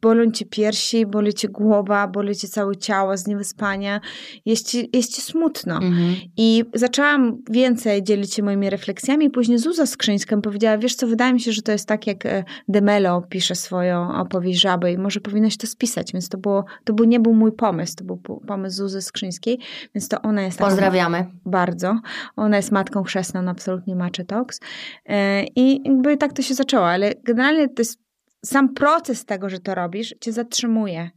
[0.01, 4.01] bolą cię piersi, boli cię głowa, boli cię całe ciało z niewyspania.
[4.45, 5.75] Jest ci, jest ci smutno.
[5.75, 6.15] Mhm.
[6.37, 9.29] I zaczęłam więcej dzielić się moimi refleksjami.
[9.29, 12.25] Później Zuza Skrzyńska mi powiedziała, wiesz co, wydaje mi się, że to jest tak, jak
[12.25, 16.13] e, Demelo pisze swoją opowieść żaby i może powinnaś to spisać.
[16.13, 19.59] Więc to, było, to był, nie był mój pomysł, to był po- pomysł Zuzy Skrzyńskiej,
[19.95, 21.25] więc to ona jest Pozdrawiamy.
[21.45, 21.99] bardzo.
[22.35, 24.59] Ona jest matką chrzestną absolutnie Macze Talks.
[25.05, 27.99] E, I jakby tak to się zaczęło, ale generalnie to jest
[28.45, 31.09] sam proces tego, że to robisz, cię zatrzymuje.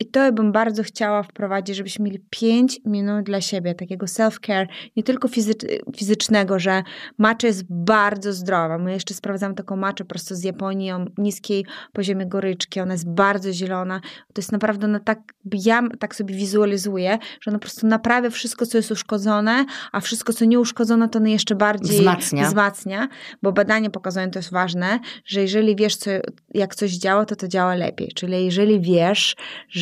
[0.00, 4.66] I to bym bardzo chciała wprowadzić, żebyśmy mieli 5 minut dla siebie, takiego self-care,
[4.96, 6.82] nie tylko fizycz- fizycznego, że
[7.18, 8.78] macza jest bardzo zdrowa.
[8.78, 12.80] My jeszcze sprawdzamy taką maczę prosto z Japonii o niskiej poziomie goryczki.
[12.80, 14.00] Ona jest bardzo zielona.
[14.32, 15.20] To jest naprawdę, ona tak,
[15.52, 20.32] ja tak sobie wizualizuję, że ona po prostu naprawia wszystko, co jest uszkodzone, a wszystko,
[20.32, 22.46] co nie uszkodzone, to ona jeszcze bardziej Wzmacnia.
[22.46, 23.08] wzmacnia,
[23.42, 26.10] bo badania pokazują, to jest ważne, że jeżeli wiesz, co,
[26.54, 28.12] jak coś działa, to to działa lepiej.
[28.14, 29.36] Czyli jeżeli wiesz,
[29.68, 29.81] że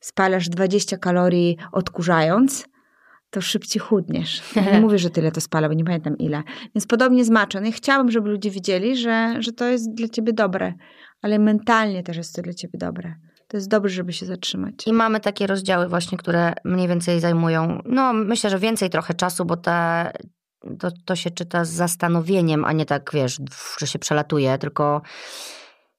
[0.00, 2.68] spalasz 20 kalorii odkurzając,
[3.34, 4.42] to szybciej chudniesz.
[4.72, 6.42] Nie mówię, że tyle to spala, bo nie pamiętam ile.
[6.74, 7.64] Więc podobnie z maczem.
[7.64, 10.74] Ja chciałabym, żeby ludzie wiedzieli, że, że to jest dla ciebie dobre,
[11.22, 13.14] ale mentalnie też jest to dla ciebie dobre.
[13.48, 14.74] To jest dobrze, żeby się zatrzymać.
[14.86, 19.44] I mamy takie rozdziały właśnie, które mniej więcej zajmują, no myślę, że więcej trochę czasu,
[19.44, 20.10] bo te,
[20.78, 23.40] to, to się czyta z zastanowieniem, a nie tak, wiesz,
[23.78, 25.02] że się przelatuje, tylko,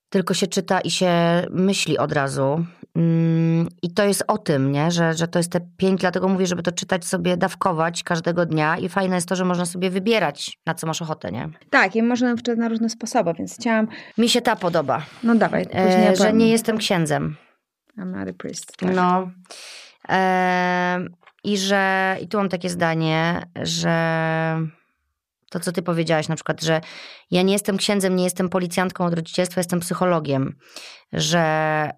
[0.10, 1.12] tylko się czyta i się
[1.50, 2.66] myśli od razu.
[2.96, 4.92] Mm, I to jest o tym, nie?
[4.92, 8.78] Że, że to jest te pięć, dlatego mówię, żeby to czytać sobie, dawkować każdego dnia
[8.78, 11.50] i fajne jest to, że można sobie wybierać, na co masz ochotę, nie?
[11.70, 13.88] Tak, i można wczytać na różne sposoby, więc chciałam,
[14.18, 17.36] Mi się ta podoba, no dawaj, później e, że nie jestem księdzem.
[17.98, 18.78] I'm not a priest.
[18.78, 18.96] Tak.
[18.96, 19.32] No.
[20.08, 23.96] Em, I że, i tu mam takie zdanie, że
[25.50, 26.82] to, co ty powiedziałaś, na przykład, że
[27.32, 30.56] ja nie jestem księdzem, nie jestem policjantką od rodzicielstwa, jestem psychologiem,
[31.14, 31.92] że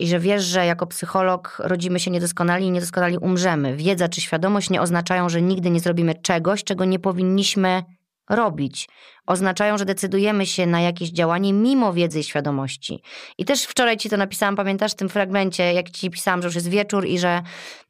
[0.00, 3.76] i że wiesz, że jako psycholog rodzimy się niedoskonali i niedoskonali umrzemy.
[3.76, 7.82] Wiedza czy świadomość nie oznaczają, że nigdy nie zrobimy czegoś, czego nie powinniśmy
[8.30, 8.88] robić.
[9.26, 13.02] Oznaczają, że decydujemy się na jakieś działanie mimo wiedzy i świadomości.
[13.38, 16.54] I też wczoraj ci to napisałam, pamiętasz w tym fragmencie, jak ci pisałam, że już
[16.54, 17.42] jest wieczór i że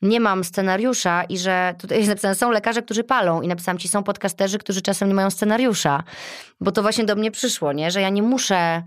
[0.03, 3.89] nie mam scenariusza i że tutaj jest napisane, są lekarze, którzy palą i napisałam ci,
[3.89, 6.03] są podcasterzy, którzy czasem nie mają scenariusza.
[6.61, 7.91] Bo to właśnie do mnie przyszło, nie?
[7.91, 8.83] Że ja nie muszę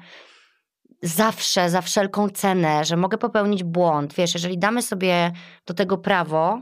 [1.04, 4.14] zawsze, za wszelką cenę, że mogę popełnić błąd.
[4.14, 5.32] Wiesz, jeżeli damy sobie
[5.66, 6.62] do tego prawo,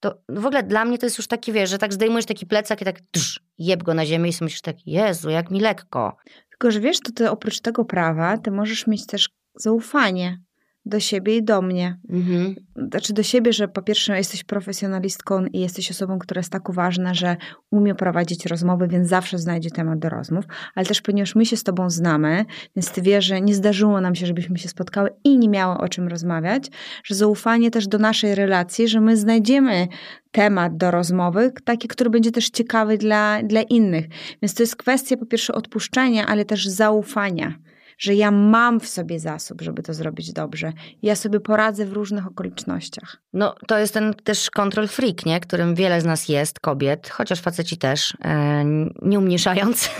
[0.00, 2.82] to w ogóle dla mnie to jest już taki, wiesz, że tak zdejmujesz taki plecak
[2.82, 6.16] i tak tsz, jeb go na ziemię i sobie myślisz tak, Jezu, jak mi lekko.
[6.50, 10.45] Tylko, że wiesz, to ty oprócz tego prawa, ty możesz mieć też zaufanie
[10.86, 11.98] do siebie i do mnie.
[12.08, 12.54] Mhm.
[12.90, 17.14] Znaczy do siebie, że po pierwsze jesteś profesjonalistką i jesteś osobą, która jest tak uważna,
[17.14, 17.36] że
[17.70, 21.62] umie prowadzić rozmowy, więc zawsze znajdzie temat do rozmów, ale też ponieważ my się z
[21.62, 22.44] tobą znamy,
[22.76, 25.88] więc ty wiesz, że nie zdarzyło nam się, żebyśmy się spotkały i nie miały o
[25.88, 26.70] czym rozmawiać,
[27.04, 29.88] że zaufanie też do naszej relacji, że my znajdziemy
[30.30, 34.06] temat do rozmowy, taki, który będzie też ciekawy dla, dla innych.
[34.42, 37.58] Więc to jest kwestia po pierwsze odpuszczenia, ale też zaufania
[37.98, 40.72] że ja mam w sobie zasób, żeby to zrobić dobrze.
[41.02, 43.16] Ja sobie poradzę w różnych okolicznościach.
[43.32, 45.40] No, to jest ten też control freak, nie?
[45.40, 48.64] którym wiele z nas jest, kobiet, chociaż faceci też, e,
[49.02, 49.90] nie umniejszając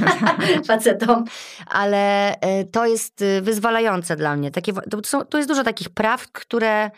[0.66, 1.24] facetom,
[1.66, 4.50] ale e, to jest e, wyzwalające dla mnie.
[4.50, 6.90] Takie, to, są, to jest dużo takich praw, które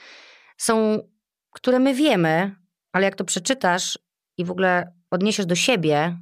[0.57, 0.99] są,
[1.53, 2.57] które my wiemy,
[2.93, 3.99] ale jak to przeczytasz
[4.37, 6.19] i w ogóle odniesiesz do siebie,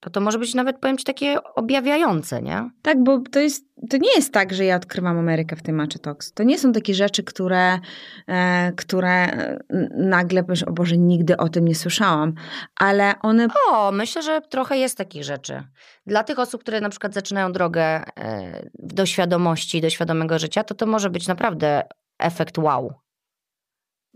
[0.00, 2.70] to to może być nawet, powiem ci, takie objawiające, nie?
[2.82, 5.98] Tak, bo to jest, to nie jest tak, że ja odkrywam Amerykę w tym Matcha
[5.98, 6.32] Talks.
[6.32, 7.78] To nie są takie rzeczy, które,
[8.26, 9.58] e, które e,
[9.94, 12.34] nagle powiesz, o Boże, nigdy o tym nie słyszałam,
[12.76, 13.48] ale one...
[13.70, 15.62] O, myślę, że trochę jest takich rzeczy.
[16.06, 20.74] Dla tych osób, które na przykład zaczynają drogę e, do świadomości, do świadomego życia, to
[20.74, 21.82] to może być naprawdę
[22.18, 22.92] efekt wow.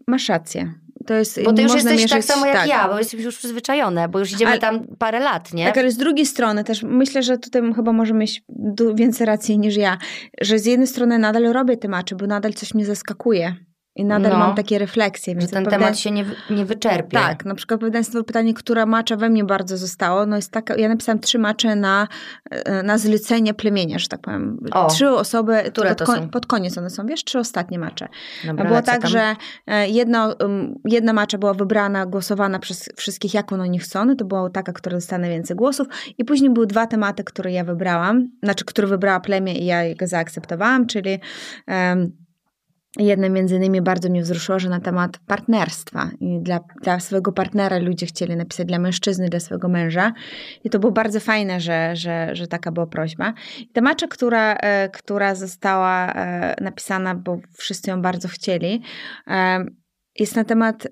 [0.07, 0.75] Masz rację.
[1.07, 2.69] To jest, bo ty już jesteś mierzyć, tak samo jak tak.
[2.69, 5.67] ja, bo jesteś już przyzwyczajone, bo już idziemy ale, tam parę lat, nie?
[5.67, 8.43] Tak, ale z drugiej strony też myślę, że tutaj chyba może mieć
[8.95, 9.99] więcej racji niż ja,
[10.41, 13.57] że z jednej strony nadal robię tematy, bo nadal coś mnie zaskakuje.
[13.97, 15.35] I nadal no, mam takie refleksje.
[15.35, 17.19] Więc że ten temat się nie, nie wyczerpie.
[17.19, 20.77] Tak, na przykład odpowiadając na pytanie, która macza we mnie bardzo zostało, no jest taka,
[20.77, 22.09] ja napisałam trzy macze na,
[22.51, 24.59] e, na zlecenie plemienia, że tak powiem.
[24.73, 28.09] O, trzy osoby, które pod, pod koniec one są, wiesz, trzy ostatnie macze.
[28.45, 29.11] Dobra, Było tak, tam?
[29.11, 29.37] że
[29.67, 30.35] e, jedna,
[30.85, 34.97] jedna macza była wybrana, głosowana przez wszystkich, jaką oni chcą, no to była taka, która
[34.97, 35.87] dostanie więcej głosów
[36.19, 40.07] i później były dwa tematy, które ja wybrałam, znaczy, które wybrała plemię i ja go
[40.07, 41.19] zaakceptowałam, czyli
[41.69, 42.22] um,
[42.99, 46.11] Jedne między innymi bardzo mnie wzruszyło, że na temat partnerstwa.
[46.21, 50.13] I dla, dla swojego partnera ludzie chcieli napisać dla mężczyzny, dla swojego męża.
[50.65, 53.35] I to było bardzo fajne, że, że, że taka była prośba.
[53.61, 58.83] I ta macza, która, e, która została e, napisana, bo wszyscy ją bardzo chcieli,
[59.27, 59.65] e,
[60.19, 60.89] jest na temat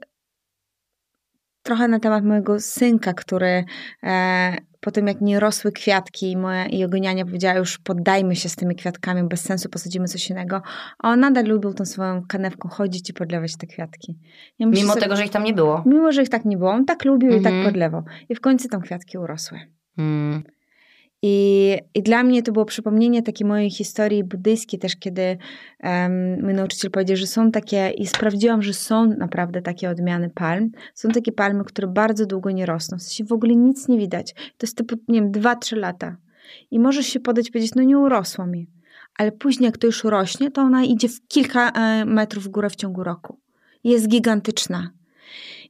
[1.62, 3.64] trochę na temat mojego synka, który
[4.80, 8.56] po tym jak nie rosły kwiatki i, moja, i ogoniania powiedziała już poddajmy się z
[8.56, 10.62] tymi kwiatkami, bez sensu posadzimy coś innego,
[10.98, 14.18] a on nadal lubił tą swoją kanewką chodzić i podlewać te kwiatki.
[14.58, 15.82] Ja mimo sobie, tego, że ich tam nie było?
[15.86, 16.70] Mimo, że ich tak nie było.
[16.70, 17.64] On tak lubił i tak mhm.
[17.64, 18.02] podlewał.
[18.28, 19.58] I w końcu tam kwiatki urosły.
[19.98, 20.42] Mm.
[21.22, 25.38] I, I dla mnie to było przypomnienie takiej mojej historii buddyjskiej też, kiedy
[25.82, 30.70] um, mój nauczyciel powiedział, że są takie, i sprawdziłam, że są naprawdę takie odmiany palm.
[30.94, 32.98] Są takie palmy, które bardzo długo nie rosną.
[32.98, 34.34] W sensie w ogóle nic nie widać.
[34.34, 36.16] To jest typu, nie wiem, 2-3 lata.
[36.70, 38.66] I możesz się podać i powiedzieć, no nie urosło mi.
[39.18, 42.70] Ale później, jak to już rośnie, to ona idzie w kilka e, metrów w górę
[42.70, 43.38] w ciągu roku.
[43.84, 44.90] Jest gigantyczna.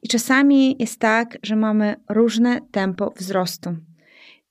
[0.03, 3.77] I czasami jest tak, że mamy różne tempo wzrostu.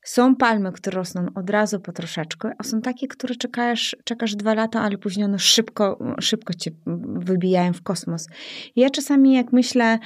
[0.03, 4.53] Są palmy, które rosną od razu po troszeczkę, a są takie, które czekasz, czekasz dwa
[4.53, 6.71] lata, ale później one szybko, szybko cię
[7.13, 8.27] wybijają w kosmos.
[8.75, 9.99] I ja czasami jak myślę,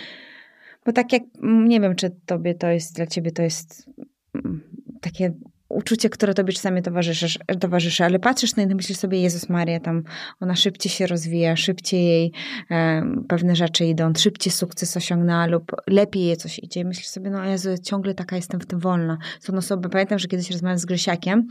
[0.85, 3.89] bo tak jak, nie wiem, czy tobie to jest, dla ciebie to jest
[4.35, 4.61] mm,
[5.01, 5.33] takie
[5.73, 10.03] uczucie, które tobie czasami towarzyszy, towarzyszy ale patrzysz na i myślisz sobie, Jezus Maria, tam
[10.39, 12.31] ona szybciej się rozwija, szybciej jej
[12.71, 16.79] e, pewne rzeczy idą, szybciej sukces osiągnęła lub lepiej jej coś idzie.
[16.79, 19.17] I myślisz sobie, no Jezu, ciągle taka jestem w tym wolna.
[19.39, 21.47] Są osoby, pamiętam, że kiedyś rozmawiałam z Grysiakiem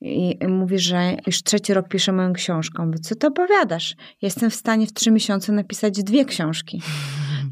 [0.00, 2.86] i mówi, że już trzeci rok piszę moją książkę.
[2.86, 3.96] Mówię, co to opowiadasz?
[4.22, 6.82] Jestem w stanie w trzy miesiące napisać dwie książki.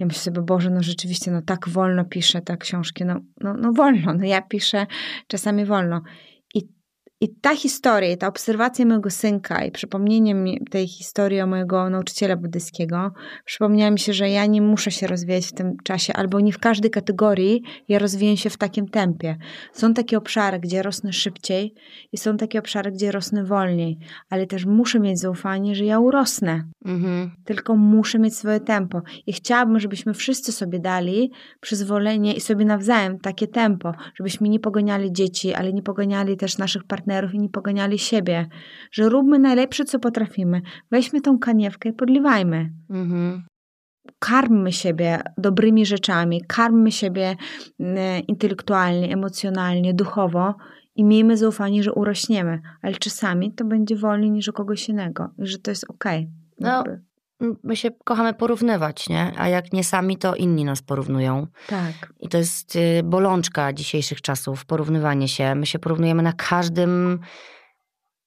[0.01, 3.72] Ja myślę sobie, Boże, no rzeczywiście, no tak wolno piszę te książki, no, no, no
[3.72, 4.86] wolno, no ja piszę
[5.26, 6.03] czasami wolno.
[7.20, 11.90] I ta historia, i ta obserwacja mojego synka i przypomnienie mi tej historii o mojego
[11.90, 13.12] nauczyciela buddyjskiego,
[13.44, 16.58] przypomniała mi się, że ja nie muszę się rozwijać w tym czasie, albo nie w
[16.58, 19.36] każdej kategorii ja rozwijam się w takim tempie.
[19.72, 21.74] Są takie obszary, gdzie rosnę szybciej
[22.12, 23.98] i są takie obszary, gdzie rosnę wolniej,
[24.30, 26.64] ale też muszę mieć zaufanie, że ja urosnę.
[26.84, 27.30] Mhm.
[27.44, 29.02] Tylko muszę mieć swoje tempo.
[29.26, 35.12] I chciałabym, żebyśmy wszyscy sobie dali przyzwolenie i sobie nawzajem takie tempo, żebyśmy nie pogoniali
[35.12, 38.46] dzieci, ale nie pogoniali też naszych partnerów i nie poganiali siebie.
[38.92, 40.62] Że róbmy najlepsze, co potrafimy.
[40.90, 42.70] Weźmy tą kaniewkę i podliwajmy.
[42.90, 43.42] Mhm.
[44.18, 47.36] Karmmy siebie dobrymi rzeczami, karmmy siebie
[47.80, 50.54] mm, intelektualnie, emocjonalnie, duchowo
[50.94, 55.46] i miejmy zaufanie, że urośniemy, ale czasami to będzie wolniej niż u kogoś innego i
[55.46, 56.30] że to jest okej.
[56.59, 56.84] Okay.
[56.86, 57.05] No,
[57.41, 59.32] my się kochamy porównywać, nie?
[59.37, 61.47] A jak nie sami, to inni nas porównują.
[61.66, 62.12] Tak.
[62.20, 65.55] I to jest y, bolączka dzisiejszych czasów, porównywanie się.
[65.55, 67.18] My się porównujemy na każdym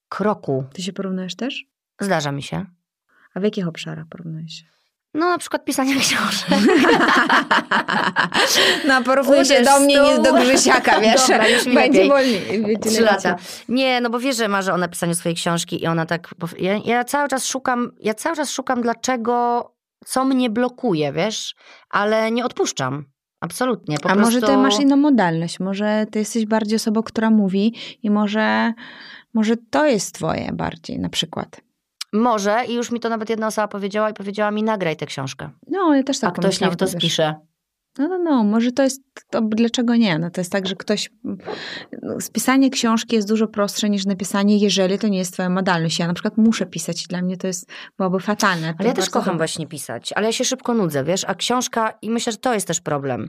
[0.08, 0.64] kroku.
[0.72, 1.64] Ty się porównujesz też?
[2.00, 2.66] Zdarza mi się.
[3.34, 4.64] A w jakich obszarach porównujesz się?
[5.14, 6.48] No na przykład pisanie książek.
[8.88, 11.20] no porównuj się do mnie niż do Grzysiaka, wiesz?
[11.20, 12.78] Dobra, już mi Będzie wolniej.
[12.78, 13.36] Trzy lata.
[13.68, 16.34] Nie, no bo wiesz, że marzę o napisaniu swojej książki i ona tak...
[16.58, 19.66] Ja, ja, cały czas szukam, ja cały czas szukam dlaczego,
[20.06, 21.54] co mnie blokuje, wiesz?
[21.90, 23.04] Ale nie odpuszczam.
[23.40, 23.98] Absolutnie.
[23.98, 24.34] Po A prostu...
[24.34, 25.60] może ty masz inną modalność?
[25.60, 28.72] Może ty jesteś bardziej osobą, która mówi i może,
[29.34, 31.60] może to jest twoje bardziej na przykład.
[32.12, 35.50] Może i już mi to nawet jedna osoba powiedziała i powiedziała mi nagraj tę książkę.
[35.66, 37.34] No, ja też tak A ktoś niech to spisze.
[37.98, 40.18] No, no, no, może to jest, to dlaczego nie?
[40.18, 41.10] No to jest tak, że ktoś,
[42.02, 45.98] no, spisanie książki jest dużo prostsze niż napisanie, jeżeli to nie jest twoja modalność.
[45.98, 48.74] Ja na przykład muszę pisać i dla mnie to jest, byłoby fatalne.
[48.78, 52.10] Ale ja też kocham właśnie pisać, ale ja się szybko nudzę, wiesz, a książka, i
[52.10, 53.28] myślę, że to jest też problem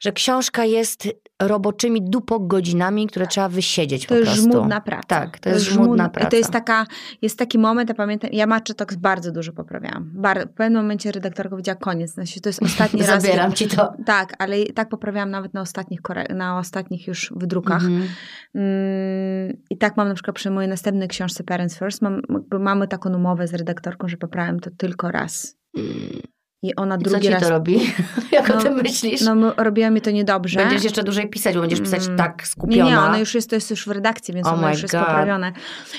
[0.00, 1.08] że książka jest
[1.42, 4.34] roboczymi godzinami, które trzeba wysiedzieć to po prostu.
[4.34, 5.06] To jest żmudna praca.
[5.06, 6.30] Tak, to, to jest, żmudna, żmudna praca.
[6.30, 6.86] To jest taka,
[7.22, 10.10] jest taki moment, ja pamiętam, ja Maczytok bardzo dużo poprawiałam.
[10.14, 13.22] Bar, w pewnym momencie redaktorka powiedziała koniec, znaczy to jest ostatni raz.
[13.22, 13.92] Zabieram ci to.
[14.06, 16.00] Tak, ale tak poprawiałam nawet na ostatnich,
[16.34, 17.82] na ostatnich już wydrukach.
[17.84, 18.08] Mhm.
[18.54, 22.22] Mm, I tak mam na przykład przy mojej następnej książce Parents First, mam,
[22.60, 25.56] mamy taką umowę z redaktorką, że poprawiam to tylko raz.
[25.76, 26.37] Mm.
[26.62, 27.42] I ona I drugi co ci raz.
[27.42, 27.80] to robi?
[28.32, 29.20] Jak no, o tym myślisz?
[29.20, 30.60] No, robiła mi to niedobrze.
[30.60, 32.16] Będziesz jeszcze dłużej pisać, bo będziesz pisać mm.
[32.16, 32.84] tak skupiona.
[32.84, 34.94] Nie, nie, ona już jest, to jest już w redakcji, więc oh ona już jest
[34.94, 35.06] God.
[35.06, 35.52] poprawione.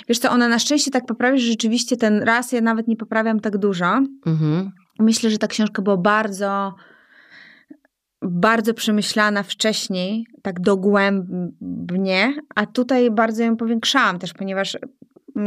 [0.08, 3.40] Wiesz co, ona na szczęście tak poprawia, że rzeczywiście ten raz ja nawet nie poprawiam
[3.40, 4.02] tak dużo.
[4.26, 4.72] Mhm.
[5.00, 6.74] Myślę, że ta książka była bardzo
[8.22, 14.78] bardzo przemyślana wcześniej, tak dogłębnie, a tutaj bardzo ją powiększałam też, ponieważ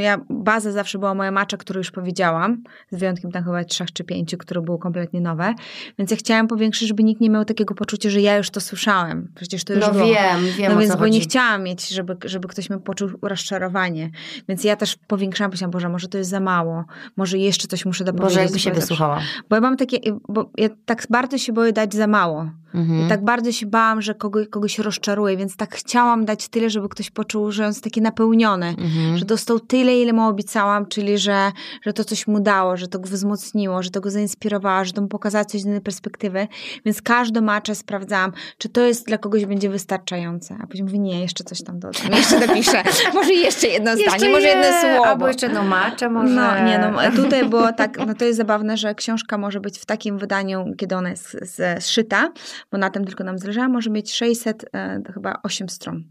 [0.00, 4.04] ja, baza zawsze była moja macza, którą już powiedziałam, z wyjątkiem tam chyba trzech czy
[4.04, 5.54] pięciu, które były kompletnie nowe.
[5.98, 9.32] Więc ja chciałam powiększyć, żeby nikt nie miał takiego poczucia, że ja już to słyszałem.
[9.34, 10.06] Przecież to już no było.
[10.06, 11.12] wiem, wiem No więc, bo chodzi.
[11.12, 14.10] nie chciałam mieć, żeby, żeby ktoś mi poczuł rozczarowanie.
[14.48, 16.84] Więc ja też powiększałam, myślałam, Boże, może to jest za mało.
[17.16, 18.34] Może jeszcze coś muszę dopowiedzieć.
[18.34, 19.20] Boże, jakby się wysłuchała.
[19.48, 22.50] Bo ja mam takie, bo ja tak bardzo się boję dać za mało.
[22.74, 23.06] Mhm.
[23.06, 26.88] I tak bardzo się bałam, że kogoś, kogoś rozczaruję, więc tak chciałam dać tyle, żeby
[26.88, 29.18] ktoś poczuł, że on jest taki napełniony, mhm.
[29.18, 31.52] że dostał tyle, ile mu obiecałam, czyli że,
[31.82, 35.02] że to coś mu dało, że to go wzmocniło, że to go zainspirowało, że to
[35.02, 36.48] mu pokazało coś z innej perspektywy.
[36.84, 40.56] Więc każdą maczę sprawdzałam, czy to jest dla kogoś będzie wystarczające.
[40.62, 42.82] A później mówię, nie, jeszcze coś tam dodam, jeszcze dopiszę.
[43.14, 44.32] może jeszcze jedno jeszcze zdanie, je.
[44.32, 45.06] może jedno słowo.
[45.06, 46.34] Albo jeszcze no maczę, może.
[46.34, 49.86] No, nie, no tutaj było tak, no to jest zabawne, że książka może być w
[49.86, 51.36] takim wydaniu, kiedy ona jest
[51.80, 52.32] zszyta,
[52.72, 56.04] bo na tym tylko nam zależało, może mieć 600, e, chyba 8 stron.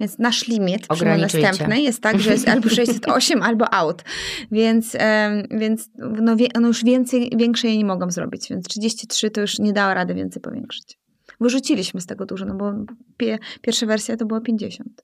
[0.00, 2.68] Więc nasz limit przy następnej jest tak, że jest albo
[3.04, 4.02] 608, albo out.
[4.52, 4.96] Więc,
[5.50, 9.72] więc no, no już więcej, większe je nie mogłam zrobić, więc 33 to już nie
[9.72, 10.98] dała rady więcej powiększyć.
[11.40, 12.72] Wyrzuciliśmy z tego dużo, no bo
[13.16, 15.02] pie, pierwsza wersja to było 50.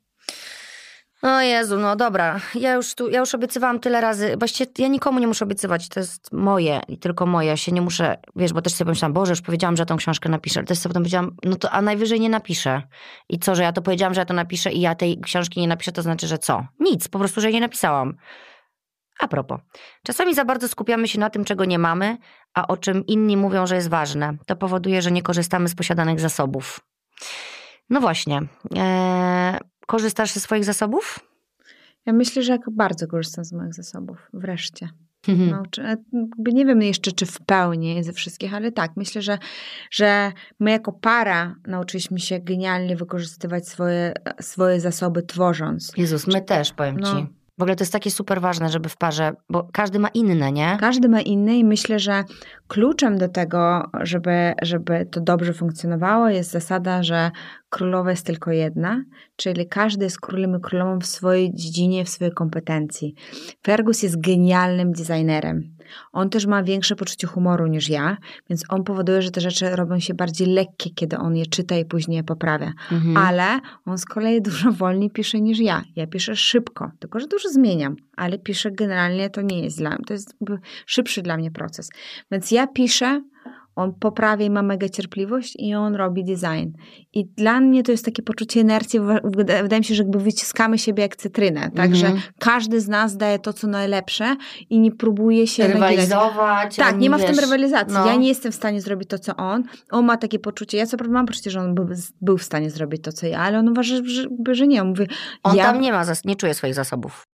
[1.23, 2.41] O Jezu, no dobra.
[2.55, 4.37] Ja już tu, ja już obiecywałam tyle razy.
[4.39, 5.89] Właściwie ja nikomu nie muszę obiecywać.
[5.89, 7.49] To jest moje i tylko moje.
[7.49, 10.29] Ja się nie muszę, wiesz, bo też sobie pomyślałam, Boże, już powiedziałam, że tą książkę
[10.29, 10.61] napiszę.
[10.61, 12.83] Ale też sobie potem powiedziałam, no to a najwyżej nie napiszę.
[13.29, 15.69] I co, że ja to powiedziałam, że ja to napiszę i ja tej książki nie
[15.69, 16.67] napiszę, to znaczy, że co?
[16.81, 18.15] Nic, po prostu, że jej nie napisałam.
[19.21, 19.61] A propos,
[20.07, 22.17] czasami za bardzo skupiamy się na tym, czego nie mamy,
[22.55, 24.37] a o czym inni mówią, że jest ważne.
[24.47, 26.81] To powoduje, że nie korzystamy z posiadanych zasobów.
[27.91, 28.43] No właśnie.
[28.77, 29.59] Eee,
[29.91, 31.21] korzystasz ze swoich zasobów?
[32.07, 34.29] Ja myślę, że bardzo korzystam z moich zasobów.
[34.33, 34.89] Wreszcie.
[35.29, 35.51] Mhm.
[35.51, 35.83] No, czy,
[36.53, 39.39] nie wiem jeszcze, czy w pełni ze wszystkich, ale tak, myślę, że,
[39.91, 45.93] że my jako para nauczyliśmy się genialnie wykorzystywać swoje, swoje zasoby tworząc.
[45.97, 47.21] Jezus, my też, powiem no.
[47.21, 47.40] ci.
[47.61, 50.77] W ogóle to jest takie super ważne, żeby w parze, bo każdy ma inne, nie?
[50.81, 52.25] Każdy ma inne i myślę, że
[52.69, 57.31] kluczem do tego, żeby, żeby to dobrze funkcjonowało, jest zasada, że
[57.71, 59.05] królowa jest tylko jedna,
[59.37, 63.15] czyli każdy jest królem i królową w swojej dziedzinie, w swojej kompetencji.
[63.67, 65.77] Fergus jest genialnym designerem.
[66.13, 68.17] On też ma większe poczucie humoru niż ja,
[68.51, 71.85] więc on powoduje, że te rzeczy robią się bardziej lekkie, kiedy on je czyta i
[71.85, 72.73] później je poprawia.
[72.93, 73.17] Mhm.
[73.17, 75.83] Ale on z kolei dużo wolniej pisze niż ja.
[75.97, 80.05] Ja piszę szybko, tylko że dużo zmieniam, ale piszę generalnie to nie jest dla mnie,
[80.07, 80.37] to jest
[80.87, 81.91] szybszy dla mnie proces.
[82.31, 83.23] Więc ja piszę
[83.77, 86.71] on poprawia i ma mega cierpliwość i on robi design.
[87.13, 89.01] I dla mnie to jest takie poczucie inercji.
[89.25, 91.71] Wydaje mi się, że jakby wyciskamy siebie jak cytrynę.
[91.71, 92.31] Także mm -hmm.
[92.39, 94.37] każdy z nas daje to, co najlepsze
[94.71, 96.77] i nie próbuje się rywalizować.
[96.77, 97.95] Tak, nie ma w tym rywalizacji.
[97.95, 98.07] No.
[98.07, 99.65] Ja nie jestem w stanie zrobić to, co on.
[99.91, 100.79] On ma takie poczucie.
[100.79, 101.83] Ja co prawda mam poczucie, że on by,
[102.21, 104.83] był w stanie zrobić to, co ja, ale on uważa, że, że nie.
[104.83, 105.07] On mówi,
[105.43, 105.65] on ja...
[105.65, 107.30] tam nie ma, nie czuje swoich zasobów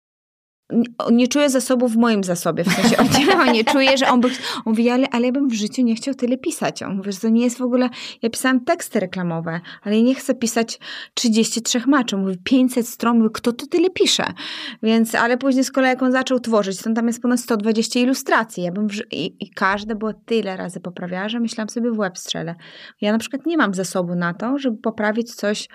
[1.10, 4.34] nie czuję zasobów w moim zasobie, w sensie on nie czuje, że on by, on
[4.66, 6.82] mówi, ale, ale ja bym w życiu nie chciał tyle pisać.
[6.82, 7.90] On mówi, że to nie jest w ogóle,
[8.22, 10.78] ja pisałam teksty reklamowe, ale nie chcę pisać
[11.14, 12.16] 33 maczy.
[12.16, 14.24] Mówi, 500 stron, mówi, kto to tyle pisze?
[14.82, 18.62] Więc, ale później z kolei jak on zaczął tworzyć, to tam jest ponad 120 ilustracji.
[18.62, 22.18] Ja bym, w, i, i każde było tyle razy poprawiała, że myślałam sobie w łeb
[22.18, 22.54] strzelę.
[23.00, 25.68] Ja na przykład nie mam zasobu na to, żeby poprawić coś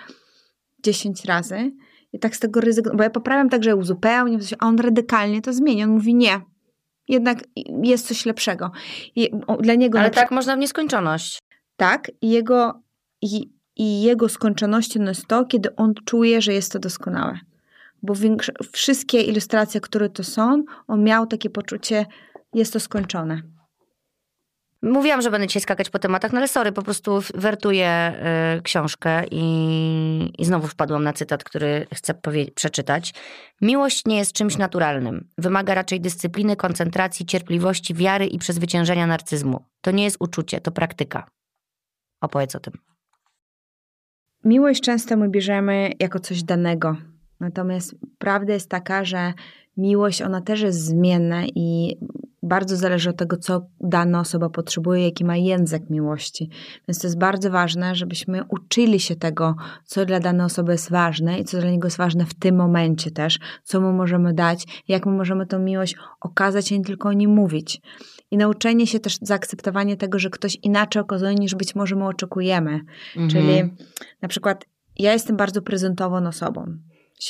[0.84, 1.72] 10 razy,
[2.12, 5.52] i tak z tego ryzyka, bo ja poprawiam tak, że uzupełniam, a on radykalnie to
[5.52, 5.84] zmieni.
[5.84, 6.40] On mówi nie.
[7.08, 7.38] Jednak
[7.82, 8.70] jest coś lepszego.
[9.16, 9.30] I
[9.60, 11.38] dla niego Ale tak można w nieskończoność.
[11.76, 12.82] Tak, i jego,
[13.22, 17.38] i, i jego skończonością jest to, kiedy on czuje, że jest to doskonałe.
[18.02, 18.14] Bo
[18.72, 22.06] wszystkie ilustracje, które to są, on miał takie poczucie,
[22.54, 23.42] jest to skończone.
[24.82, 28.12] Mówiłam, że będę dzisiaj skakać po tematach, no ale sorry, po prostu wertuję
[28.58, 32.14] y, książkę i, i znowu wpadłam na cytat, który chcę
[32.54, 33.14] przeczytać.
[33.60, 35.28] Miłość nie jest czymś naturalnym.
[35.38, 39.64] Wymaga raczej dyscypliny, koncentracji, cierpliwości, wiary i przezwyciężenia narcyzmu.
[39.80, 41.30] To nie jest uczucie, to praktyka.
[42.20, 42.74] Opowiedz o tym.
[44.44, 46.96] Miłość często my bierzemy jako coś danego.
[47.40, 49.32] Natomiast prawda jest taka, że
[49.76, 51.96] miłość ona też jest zmienna i
[52.42, 56.50] bardzo zależy od tego, co dana osoba potrzebuje, jaki ma język miłości.
[56.88, 61.38] Więc to jest bardzo ważne, żebyśmy uczyli się tego, co dla danej osoby jest ważne
[61.38, 65.06] i co dla niego jest ważne w tym momencie też, co mu możemy dać, jak
[65.06, 67.80] mu możemy tą miłość okazać, a nie tylko o nim mówić.
[68.30, 72.80] I nauczenie się też, zaakceptowanie tego, że ktoś inaczej okazuje niż być może my oczekujemy.
[73.16, 73.28] Mhm.
[73.30, 73.74] Czyli
[74.22, 74.64] na przykład
[74.98, 76.76] ja jestem bardzo prezentową osobą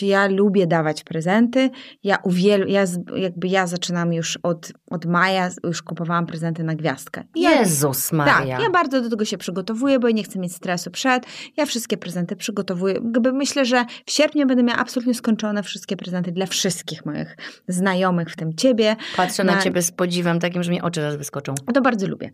[0.03, 1.71] ja lubię dawać prezenty.
[2.03, 2.85] Ja uwielu, ja
[3.17, 7.25] jakby ja zaczynam już od, od maja, już kupowałam prezenty na gwiazdkę.
[7.37, 8.57] Ja, Jezus Maria.
[8.57, 11.27] Tak, ja bardzo do tego się przygotowuję, bo nie chcę mieć stresu przed.
[11.57, 12.95] Ja wszystkie prezenty przygotowuję.
[12.95, 17.37] Jakby myślę, że w sierpniu będę miała absolutnie skończone wszystkie prezenty dla wszystkich moich
[17.69, 18.97] znajomych, w tym ciebie.
[19.17, 21.55] Patrzę na, na ciebie z podziwem takim, że mi oczy zaraz wyskoczą.
[21.75, 22.31] To bardzo lubię.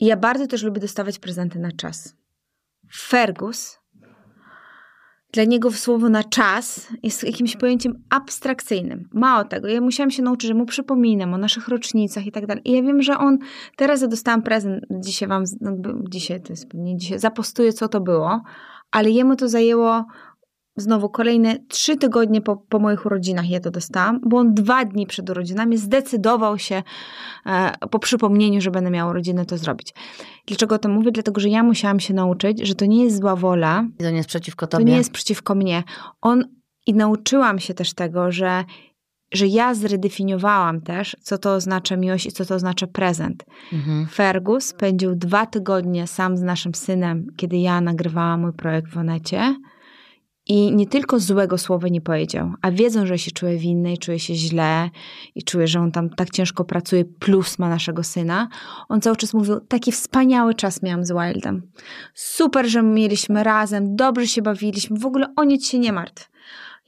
[0.00, 2.14] I ja bardzo też lubię dostawać prezenty na czas.
[2.92, 3.78] Fergus
[5.36, 9.08] dla niego słowo na czas jest jakimś pojęciem abstrakcyjnym.
[9.12, 12.62] Mało tego, ja musiałam się nauczyć, że mu przypominam o naszych rocznicach i tak dalej.
[12.64, 13.38] I ja wiem, że on,
[13.76, 15.44] teraz ja dostałam prezent, dzisiaj wam,
[16.10, 18.42] dzisiaj to jest pewnie dzisiaj, zapostuję co to było,
[18.90, 20.04] ale jemu to zajęło
[20.76, 25.06] znowu kolejne trzy tygodnie po, po moich urodzinach ja to dostałam, bo on dwa dni
[25.06, 26.82] przed urodzinami zdecydował się
[27.46, 29.94] e, po przypomnieniu, że będę miała urodziny, to zrobić.
[30.46, 31.12] Dlaczego o tym mówię?
[31.12, 33.84] Dlatego, że ja musiałam się nauczyć, że to nie jest zła wola.
[33.98, 34.84] To nie jest przeciwko tobie.
[34.84, 35.82] To nie jest przeciwko mnie.
[36.20, 36.44] On
[36.86, 38.64] i nauczyłam się też tego, że
[39.32, 43.44] że ja zredefiniowałam też, co to oznacza miłość i co to oznacza prezent.
[43.72, 44.06] Mhm.
[44.06, 49.56] Fergus spędził dwa tygodnie sam z naszym synem, kiedy ja nagrywałam mój projekt w Onecie
[50.46, 54.18] i nie tylko złego słowa nie powiedział, a wiedzą, że się czuje winny i czuje
[54.18, 54.90] się źle
[55.34, 58.48] i czuje, że on tam tak ciężko pracuje, plus ma naszego syna.
[58.88, 61.62] On cały czas mówił, taki wspaniały czas miałam z Wildem.
[62.14, 66.35] Super, że mieliśmy razem, dobrze się bawiliśmy, w ogóle o nic się nie martw.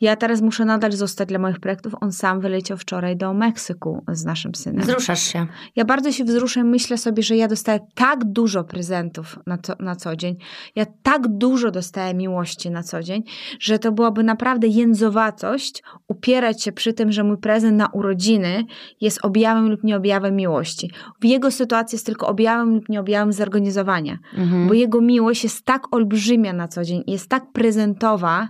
[0.01, 1.95] Ja teraz muszę nadal zostać dla moich projektów.
[2.01, 4.83] On sam wyleciał wczoraj do Meksyku z naszym synem.
[4.83, 5.47] Wzruszasz się.
[5.77, 6.65] Ja bardzo się wzruszę.
[6.65, 10.37] Myślę sobie, że ja dostaję tak dużo prezentów na, to, na co dzień.
[10.75, 13.23] Ja tak dużo dostaję miłości na co dzień,
[13.61, 18.65] że to byłaby naprawdę jędzowatość upierać się przy tym, że mój prezent na urodziny
[19.01, 20.91] jest objawem lub nieobjawem miłości.
[21.21, 24.19] W jego sytuacji jest tylko objawem lub nieobjawem zorganizowania.
[24.37, 24.69] Mhm.
[24.69, 28.49] Bo jego miłość jest tak olbrzymia na co dzień, jest tak prezentowa,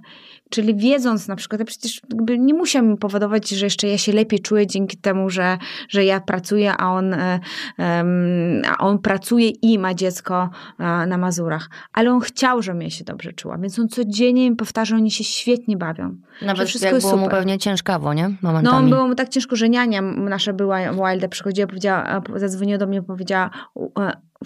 [0.50, 2.00] Czyli wiedząc na przykład, ja przecież
[2.38, 6.20] nie musiał mi powodować, że jeszcze ja się lepiej czuję dzięki temu, że, że ja
[6.20, 7.14] pracuję, a on,
[7.78, 11.70] um, a on pracuje i ma dziecko na Mazurach.
[11.92, 15.24] Ale on chciał, żebym ja się dobrze czuła, więc on codziennie mi powtarza, oni się
[15.24, 16.16] świetnie bawią.
[16.42, 17.24] Nawet wszystko jak było super.
[17.24, 18.36] mu pewnie ciężkawo, nie?
[18.42, 18.90] Momentami.
[18.90, 23.02] No, było mu tak ciężko, że niania nasza była, Wilda przychodziła, powiedziała, zadzwoniła do mnie,
[23.02, 23.50] powiedziała,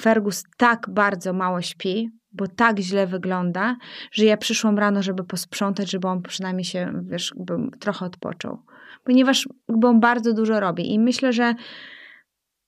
[0.01, 3.77] Fergus tak bardzo mało śpi, bo tak źle wygląda,
[4.13, 7.35] że ja przyszłam rano, żeby posprzątać, żeby on przynajmniej się, wiesz,
[7.81, 8.59] trochę odpoczął.
[9.05, 11.55] Ponieważ bo on bardzo dużo robi i myślę, że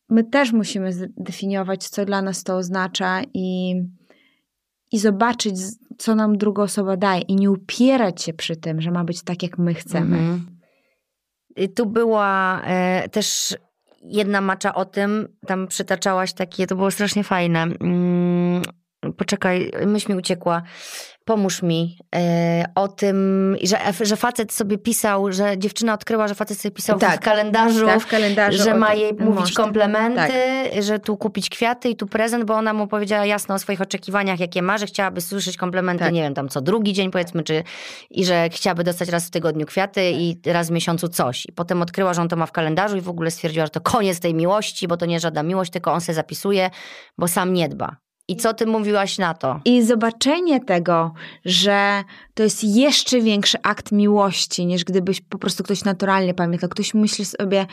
[0.08, 3.74] my też musimy zdefiniować, co dla nas to oznacza i,
[4.92, 5.56] i zobaczyć,
[5.98, 9.42] co nam druga osoba daje i nie upierać się przy tym, że ma być tak,
[9.42, 10.18] jak my chcemy.
[10.18, 10.46] Mhm.
[11.74, 13.56] Tu była e, też
[14.04, 17.62] jedna macza o tym, tam przytaczałaś takie, to było strasznie fajne.
[17.62, 18.62] Mm,
[19.12, 20.62] poczekaj, myśl mi uciekła
[21.24, 26.58] pomóż mi e, o tym, że, że facet sobie pisał, że dziewczyna odkryła, że facet
[26.58, 30.32] sobie pisał tak, w, kalendarzu, tak, w kalendarzu, że ma jej mówić komplementy,
[30.72, 30.82] tak.
[30.82, 34.40] że tu kupić kwiaty i tu prezent, bo ona mu powiedziała jasno o swoich oczekiwaniach,
[34.40, 36.12] jakie ma, że chciałaby słyszeć komplementy, tak.
[36.12, 37.62] nie wiem, tam co drugi dzień powiedzmy, czy
[38.10, 41.46] i że chciałaby dostać raz w tygodniu kwiaty i raz w miesiącu coś.
[41.46, 43.80] I potem odkryła, że on to ma w kalendarzu i w ogóle stwierdziła, że to
[43.80, 46.70] koniec tej miłości, bo to nie żadna miłość, tylko on se zapisuje,
[47.18, 48.03] bo sam nie dba.
[48.28, 49.60] I co ty mówiłaś na to?
[49.64, 51.12] I zobaczenie tego,
[51.44, 52.04] że
[52.34, 56.68] to jest jeszcze większy akt miłości, niż gdybyś po prostu ktoś naturalnie pamiętał.
[56.68, 57.66] Ktoś myśli sobie,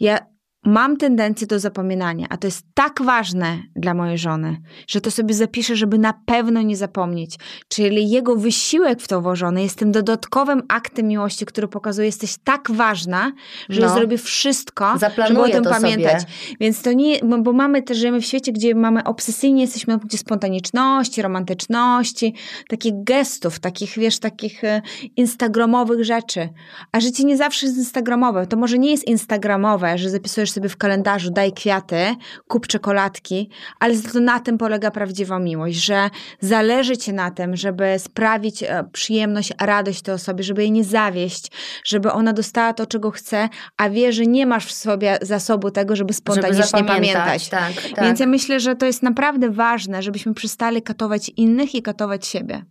[0.00, 0.18] ja
[0.64, 4.56] mam tendencję do zapominania, a to jest tak ważne dla mojej żony,
[4.88, 7.36] że to sobie zapiszę, żeby na pewno nie zapomnieć.
[7.68, 12.70] Czyli jego wysiłek w to włożony jest tym dodatkowym aktem miłości, który pokazuje, jesteś tak
[12.70, 13.32] ważna,
[13.68, 13.94] że no.
[13.94, 16.20] zrobię wszystko, Zaplanuję żeby o tym pamiętać.
[16.20, 16.56] Sobie.
[16.60, 20.18] Więc to nie, bo mamy też, żyjemy w świecie, gdzie mamy obsesyjnie, jesteśmy na punkcie
[20.18, 22.34] spontaniczności, romantyczności,
[22.68, 24.82] takich gestów, takich, wiesz, takich e,
[25.16, 26.48] instagramowych rzeczy.
[26.92, 28.46] A życie nie zawsze jest instagramowe.
[28.46, 32.16] To może nie jest instagramowe, że zapisujesz sobie w kalendarzu daj kwiaty,
[32.48, 33.50] kup czekoladki,
[33.80, 38.84] ale to na tym polega prawdziwa miłość, że zależy ci na tym, żeby sprawić e,
[38.92, 41.50] przyjemność, radość tej osobie, żeby jej nie zawieść,
[41.84, 45.96] żeby ona dostała to, czego chce, a wie, że nie masz w sobie zasobu tego,
[45.96, 47.48] żeby spontanicznie żeby pamiętać.
[47.48, 48.04] Tak, tak.
[48.04, 52.64] Więc ja myślę, że to jest naprawdę ważne, żebyśmy przestali katować innych i katować siebie.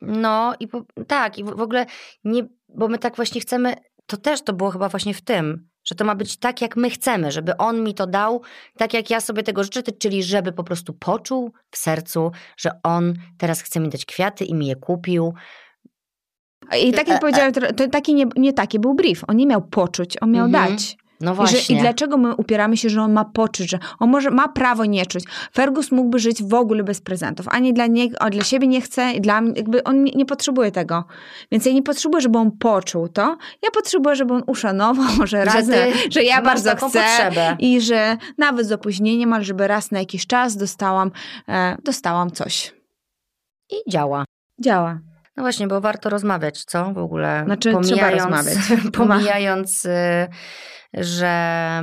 [0.00, 1.86] No i po, tak, i w, w ogóle
[2.24, 3.74] nie, bo my tak właśnie chcemy,
[4.06, 6.90] to też to było chyba właśnie w tym, że to ma być tak, jak my
[6.90, 8.42] chcemy, żeby on mi to dał,
[8.76, 13.14] tak jak ja sobie tego życzę, czyli żeby po prostu poczuł w sercu, że on
[13.38, 15.34] teraz chce mi dać kwiaty i mi je kupił.
[16.82, 17.20] I tak jak e, e.
[17.20, 19.24] powiedziałem, to taki nie, nie taki był brief.
[19.28, 20.70] On nie miał poczuć, on miał mhm.
[20.70, 20.96] dać.
[21.20, 21.58] No właśnie.
[21.58, 24.48] I, że, I, dlaczego my upieramy się, że on ma poczuć, że on może, ma
[24.48, 25.24] prawo nie czuć.
[25.54, 27.48] Fergus mógłby żyć w ogóle bez prezentów.
[27.48, 31.04] Ani dla niego, dla siebie nie chce, dla mnie, jakby on nie, nie, potrzebuje tego.
[31.52, 33.36] Więc ja nie potrzebuję, żeby on poczuł to.
[33.62, 37.56] Ja potrzebuję, żeby on uszanował, że, raz, że, że ja bardzo chcę potrzebę.
[37.58, 41.10] i że nawet z opóźnieniem, ale żeby raz na jakiś czas dostałam,
[41.48, 42.74] e, dostałam coś.
[43.70, 44.24] I działa.
[44.60, 44.98] Działa.
[45.36, 47.42] No właśnie, bo warto rozmawiać, co w ogóle?
[47.44, 48.58] Znaczy, pomijając, trzeba rozmawiać.
[48.98, 49.86] pomijając...
[50.96, 51.82] Że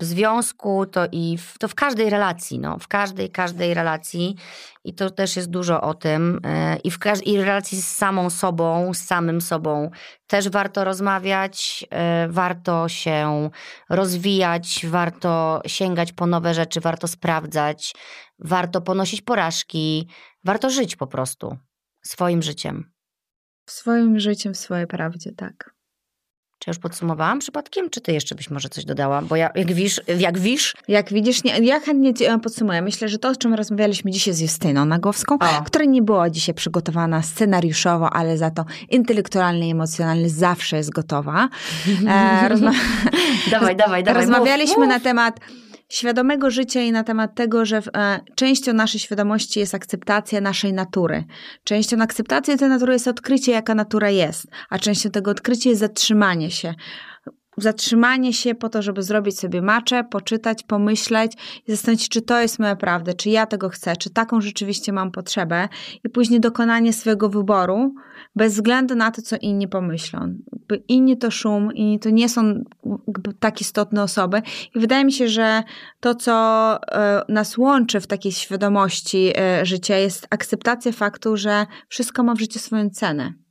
[0.00, 4.36] w związku to i w, to w każdej relacji, no, w każdej, każdej relacji
[4.84, 8.94] i to też jest dużo o tym e, i w każdej relacji z samą sobą,
[8.94, 9.90] z samym sobą
[10.26, 13.50] też warto rozmawiać, e, warto się
[13.90, 17.94] rozwijać, warto sięgać po nowe rzeczy, warto sprawdzać,
[18.38, 20.08] warto ponosić porażki,
[20.44, 21.58] warto żyć po prostu
[22.04, 22.90] swoim życiem.
[23.68, 25.73] Swoim życiem, w swojej prawdzie, tak.
[26.64, 29.22] Czy już podsumowałam przypadkiem, czy ty jeszcze byś może coś dodała?
[29.22, 30.74] Bo ja, jak wisz, jak wisz...
[30.88, 32.82] Jak widzisz, nie, ja chętnie e, podsumuję.
[32.82, 35.64] Myślę, że to, o czym rozmawialiśmy dzisiaj z Justyną Nagowską, o.
[35.64, 41.48] która nie była dzisiaj przygotowana scenariuszowo, ale za to intelektualnie i emocjonalnie zawsze jest gotowa.
[42.08, 42.72] E, rozma...
[43.50, 44.22] dawaj, dawaj, dawaj.
[44.22, 44.94] Rozmawialiśmy mów, mów.
[44.94, 45.40] na temat
[45.94, 51.24] świadomego życia i na temat tego, że e, częścią naszej świadomości jest akceptacja naszej natury.
[51.64, 56.50] Częścią akceptacji tej natury jest odkrycie, jaka natura jest, a częścią tego odkrycia jest zatrzymanie
[56.50, 56.74] się
[57.56, 61.32] zatrzymanie się po to, żeby zrobić sobie maczę, poczytać, pomyśleć
[61.66, 65.10] i zastanowić czy to jest moja prawda, czy ja tego chcę, czy taką rzeczywiście mam
[65.10, 65.68] potrzebę
[66.04, 67.94] i później dokonanie swojego wyboru
[68.36, 70.34] bez względu na to, co inni pomyślą.
[70.88, 72.64] Inni to szum, inni to nie są
[73.40, 74.42] tak istotne osoby
[74.74, 75.62] i wydaje mi się, że
[76.00, 76.32] to, co
[76.92, 82.38] e, nas łączy w takiej świadomości e, życia jest akceptacja faktu, że wszystko ma w
[82.38, 83.43] życiu swoją cenę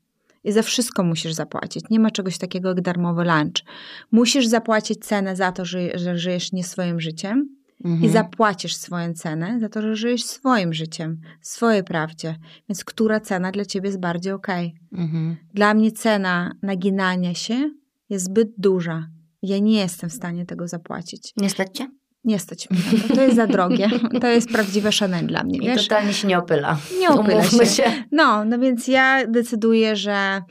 [0.44, 1.84] i za wszystko musisz zapłacić.
[1.89, 3.64] Nie ma czegoś takiego jak darmowy lunch.
[4.12, 7.50] Musisz zapłacić cenę za to, że, że żyjesz nie swoim życiem
[7.86, 8.04] mhm.
[8.04, 12.36] i zapłacisz swoją cenę za to, że żyjesz swoim życiem, swojej prawdzie.
[12.70, 14.76] Więc która cena dla ciebie jest bardziej okej?
[14.91, 15.04] Okay?
[15.04, 15.36] Mhm.
[15.54, 17.70] Dla mnie cena naginania się
[18.10, 19.08] jest zbyt duża.
[19.41, 21.34] Ja nie jestem w stanie tego zapłacić.
[21.38, 21.88] Nie stać cię?
[22.24, 23.15] Nie stać mnie na to.
[23.15, 23.89] To jest za drogie.
[24.21, 25.59] To jest prawdziwe Chanel dla mnie.
[25.59, 25.86] Wiesz?
[25.86, 26.78] I totalnie się nie opyla.
[26.99, 27.65] Nie opyla się.
[27.65, 27.84] się.
[28.11, 30.41] No, no więc ja decyduję, że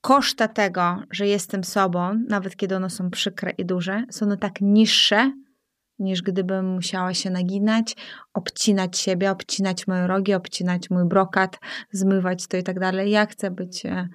[0.00, 4.60] koszta tego, że jestem sobą, nawet kiedy one są przykre i duże, są one tak
[4.60, 5.32] niższe,
[5.98, 7.96] niż gdybym musiała się naginać,
[8.34, 11.58] obcinać siebie, obcinać moje rogi, obcinać mój brokat,
[11.90, 13.10] zmywać to i tak dalej.
[13.10, 14.08] Ja chcę być, e,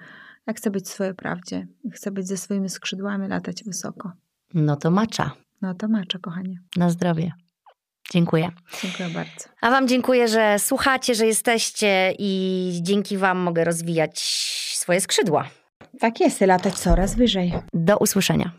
[0.46, 1.66] ja chcę być w swojej prawdzie.
[1.92, 4.12] Chcę być ze swoimi skrzydłami, latać wysoko.
[4.54, 5.30] No to macza.
[5.62, 6.56] No to macza, kochanie.
[6.76, 7.32] Na zdrowie.
[8.12, 8.50] Dziękuję.
[8.82, 9.48] Dziękuję bardzo.
[9.60, 14.20] A Wam dziękuję, że słuchacie, że jesteście i dzięki Wam mogę rozwijać
[14.74, 15.48] swoje skrzydła.
[16.00, 17.52] Tak jest, latać coraz wyżej.
[17.74, 18.52] Do usłyszenia.